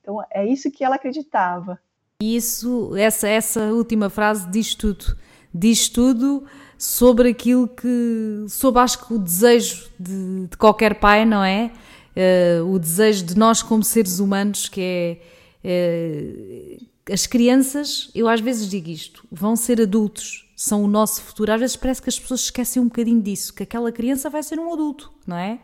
Então, 0.00 0.22
é 0.30 0.46
isso 0.46 0.70
que 0.70 0.84
ela 0.84 0.96
acreditava. 0.96 1.78
Isso, 2.22 2.94
essa, 2.96 3.28
essa 3.28 3.60
última 3.72 4.08
frase 4.08 4.48
diz 4.50 4.74
tudo. 4.74 5.16
Diz 5.52 5.88
tudo 5.88 6.44
sobre 6.78 7.30
aquilo 7.30 7.66
que, 7.66 8.44
sobre 8.48 8.80
acho 8.80 9.06
que 9.06 9.14
o 9.14 9.18
desejo 9.18 9.88
de, 9.98 10.46
de 10.46 10.56
qualquer 10.56 11.00
pai, 11.00 11.24
não 11.24 11.42
é? 11.42 11.72
Uh, 12.16 12.72
o 12.72 12.78
desejo 12.78 13.24
de 13.24 13.36
nós 13.36 13.62
como 13.62 13.82
seres 13.82 14.18
humanos, 14.18 14.68
que 14.68 14.80
é, 14.80 15.18
é 15.64 17.12
as 17.12 17.26
crianças, 17.26 18.10
eu 18.14 18.28
às 18.28 18.40
vezes 18.40 18.68
digo 18.68 18.88
isto, 18.88 19.26
vão 19.30 19.54
ser 19.54 19.80
adultos 19.80 20.45
são 20.56 20.82
o 20.82 20.88
nosso 20.88 21.22
futuro. 21.22 21.52
Às 21.52 21.60
vezes 21.60 21.76
parece 21.76 22.00
que 22.00 22.08
as 22.08 22.18
pessoas 22.18 22.40
esquecem 22.40 22.80
um 22.80 22.86
bocadinho 22.86 23.20
disso, 23.20 23.52
que 23.52 23.62
aquela 23.62 23.92
criança 23.92 24.30
vai 24.30 24.42
ser 24.42 24.58
um 24.58 24.72
adulto, 24.72 25.12
não 25.26 25.36
é? 25.36 25.60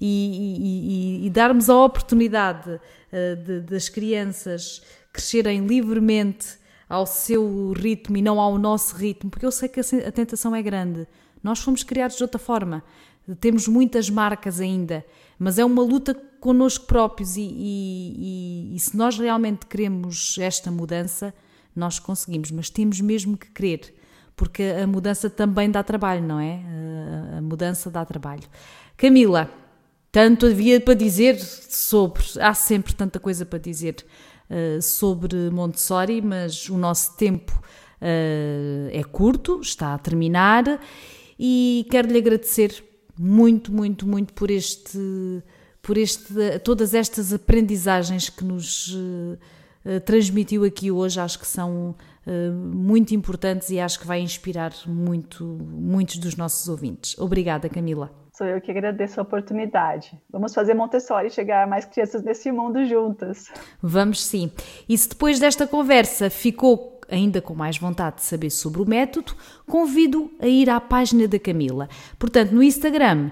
E, 0.00 1.20
e, 1.22 1.26
e 1.26 1.30
darmos 1.30 1.68
a 1.68 1.76
oportunidade 1.84 2.70
uh, 2.70 3.36
de, 3.36 3.60
das 3.60 3.90
crianças 3.90 4.82
crescerem 5.12 5.66
livremente 5.66 6.58
ao 6.88 7.06
seu 7.06 7.72
ritmo 7.72 8.16
e 8.16 8.22
não 8.22 8.40
ao 8.40 8.58
nosso 8.58 8.96
ritmo, 8.96 9.30
porque 9.30 9.46
eu 9.46 9.52
sei 9.52 9.68
que 9.68 9.78
a, 9.78 9.84
a 10.08 10.10
tentação 10.10 10.56
é 10.56 10.62
grande. 10.62 11.06
Nós 11.42 11.60
fomos 11.60 11.82
criados 11.82 12.16
de 12.16 12.22
outra 12.22 12.38
forma, 12.38 12.82
temos 13.38 13.68
muitas 13.68 14.08
marcas 14.10 14.60
ainda, 14.60 15.04
mas 15.38 15.58
é 15.58 15.64
uma 15.64 15.82
luta 15.82 16.14
connosco 16.40 16.86
próprios 16.86 17.34
e, 17.36 18.74
se 18.78 18.96
nós 18.96 19.18
realmente 19.18 19.66
queremos 19.66 20.36
esta 20.38 20.70
mudança, 20.70 21.32
nós 21.74 21.98
conseguimos, 21.98 22.50
mas 22.50 22.68
temos 22.68 23.00
mesmo 23.00 23.36
que 23.36 23.50
querer 23.50 23.94
porque 24.36 24.62
a 24.62 24.86
mudança 24.86 25.28
também 25.28 25.70
dá 25.70 25.82
trabalho, 25.82 26.22
não 26.22 26.40
é? 26.40 26.62
A 27.38 27.40
mudança 27.40 27.90
dá 27.90 28.04
trabalho. 28.04 28.42
Camila, 28.96 29.50
tanto 30.12 30.44
havia 30.44 30.78
para 30.78 30.92
dizer 30.92 31.40
sobre, 31.40 32.22
há 32.38 32.52
sempre 32.52 32.94
tanta 32.94 33.18
coisa 33.18 33.46
para 33.46 33.58
dizer 33.58 34.04
uh, 34.50 34.80
sobre 34.82 35.50
Montessori, 35.50 36.20
mas 36.20 36.68
o 36.68 36.76
nosso 36.76 37.16
tempo 37.16 37.52
uh, 37.52 38.88
é 38.92 39.02
curto, 39.10 39.60
está 39.62 39.94
a 39.94 39.98
terminar 39.98 40.78
e 41.38 41.86
quero-lhe 41.90 42.18
agradecer 42.18 42.84
muito, 43.18 43.72
muito, 43.72 44.06
muito 44.06 44.34
por 44.34 44.50
este, 44.50 44.98
por 45.80 45.96
este, 45.96 46.58
todas 46.62 46.92
estas 46.92 47.32
aprendizagens 47.32 48.28
que 48.28 48.44
nos 48.44 48.94
uh, 48.94 49.38
transmitiu 50.04 50.62
aqui 50.64 50.90
hoje, 50.90 51.18
acho 51.18 51.38
que 51.38 51.46
são 51.46 51.94
eh, 52.26 52.50
muito 52.50 53.14
importantes 53.14 53.70
e 53.70 53.80
acho 53.80 54.00
que 54.00 54.06
vai 54.06 54.20
inspirar 54.20 54.72
muito, 54.86 55.44
muitos 55.44 56.18
dos 56.18 56.36
nossos 56.36 56.68
ouvintes. 56.68 57.18
Obrigada, 57.18 57.68
Camila. 57.68 58.10
Sou 58.32 58.46
eu 58.46 58.60
que 58.60 58.70
agradeço 58.70 59.20
a 59.20 59.22
oportunidade. 59.22 60.18
Vamos 60.30 60.54
fazer 60.54 60.74
Montessori 60.74 61.30
chegar 61.30 61.64
a 61.64 61.66
mais 61.66 61.84
crianças 61.84 62.22
nesse 62.22 62.50
mundo 62.50 62.84
juntas. 62.86 63.52
Vamos 63.82 64.24
sim. 64.24 64.50
E 64.88 64.96
se 64.96 65.08
depois 65.08 65.38
desta 65.38 65.66
conversa 65.66 66.30
ficou 66.30 67.00
ainda 67.10 67.42
com 67.42 67.54
mais 67.54 67.76
vontade 67.76 68.16
de 68.16 68.22
saber 68.22 68.50
sobre 68.50 68.80
o 68.80 68.88
método, 68.88 69.34
convido 69.66 70.30
a 70.40 70.46
ir 70.46 70.70
à 70.70 70.80
página 70.80 71.28
da 71.28 71.38
Camila. 71.38 71.88
Portanto, 72.18 72.52
no 72.52 72.62
Instagram 72.62 73.30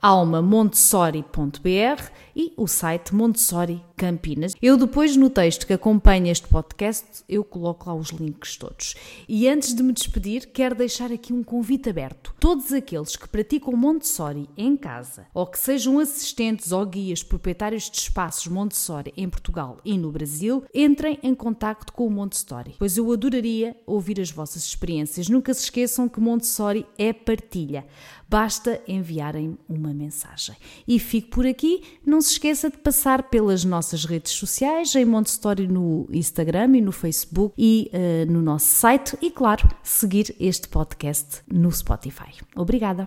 almamontessori.br 0.00 2.02
e 2.36 2.52
o 2.54 2.66
site 2.66 3.14
Montessori 3.14 3.82
Campinas. 3.96 4.54
Eu 4.60 4.76
depois 4.76 5.16
no 5.16 5.30
texto 5.30 5.66
que 5.66 5.72
acompanha 5.72 6.30
este 6.30 6.46
podcast 6.46 7.24
eu 7.26 7.42
coloco 7.42 7.88
lá 7.88 7.96
os 7.96 8.10
links 8.10 8.58
todos. 8.58 8.94
E 9.26 9.48
antes 9.48 9.74
de 9.74 9.82
me 9.82 9.92
despedir, 9.94 10.48
quero 10.52 10.74
deixar 10.74 11.10
aqui 11.10 11.32
um 11.32 11.42
convite 11.42 11.88
aberto. 11.88 12.34
Todos 12.38 12.74
aqueles 12.74 13.16
que 13.16 13.26
praticam 13.26 13.74
Montessori 13.74 14.50
em 14.54 14.76
casa 14.76 15.26
ou 15.32 15.46
que 15.46 15.58
sejam 15.58 15.98
assistentes 15.98 16.72
ou 16.72 16.84
guias 16.84 17.22
proprietários 17.22 17.90
de 17.90 17.96
espaços 17.96 18.46
Montessori 18.48 19.14
em 19.16 19.30
Portugal 19.30 19.78
e 19.82 19.96
no 19.96 20.12
Brasil, 20.12 20.62
entrem 20.74 21.18
em 21.22 21.34
contacto 21.34 21.92
com 21.94 22.06
o 22.06 22.10
Montessori, 22.10 22.74
pois 22.78 22.98
eu 22.98 23.10
adoraria 23.10 23.74
ouvir 23.86 24.20
as 24.20 24.30
vossas 24.30 24.62
experiências. 24.64 25.30
Nunca 25.30 25.54
se 25.54 25.64
esqueçam 25.64 26.06
que 26.06 26.20
Montessori 26.20 26.84
é 26.98 27.14
partilha. 27.14 27.86
Basta 28.28 28.82
enviarem 28.88 29.56
uma 29.68 29.94
mensagem. 29.94 30.56
E 30.86 30.98
fico 30.98 31.30
por 31.30 31.46
aqui. 31.46 31.82
Não 32.04 32.20
se 32.26 32.32
esqueça 32.32 32.68
de 32.68 32.76
passar 32.76 33.30
pelas 33.30 33.64
nossas 33.64 34.04
redes 34.04 34.32
sociais, 34.32 34.94
em 34.94 35.04
Montessori 35.04 35.68
no 35.68 36.08
Instagram 36.10 36.76
e 36.76 36.80
no 36.80 36.92
Facebook 36.92 37.54
e 37.56 37.90
uh, 37.92 38.30
no 38.30 38.42
nosso 38.42 38.66
site 38.66 39.16
e, 39.22 39.30
claro, 39.30 39.68
seguir 39.82 40.34
este 40.40 40.68
podcast 40.68 41.42
no 41.50 41.70
Spotify. 41.70 42.32
Obrigada! 42.56 43.06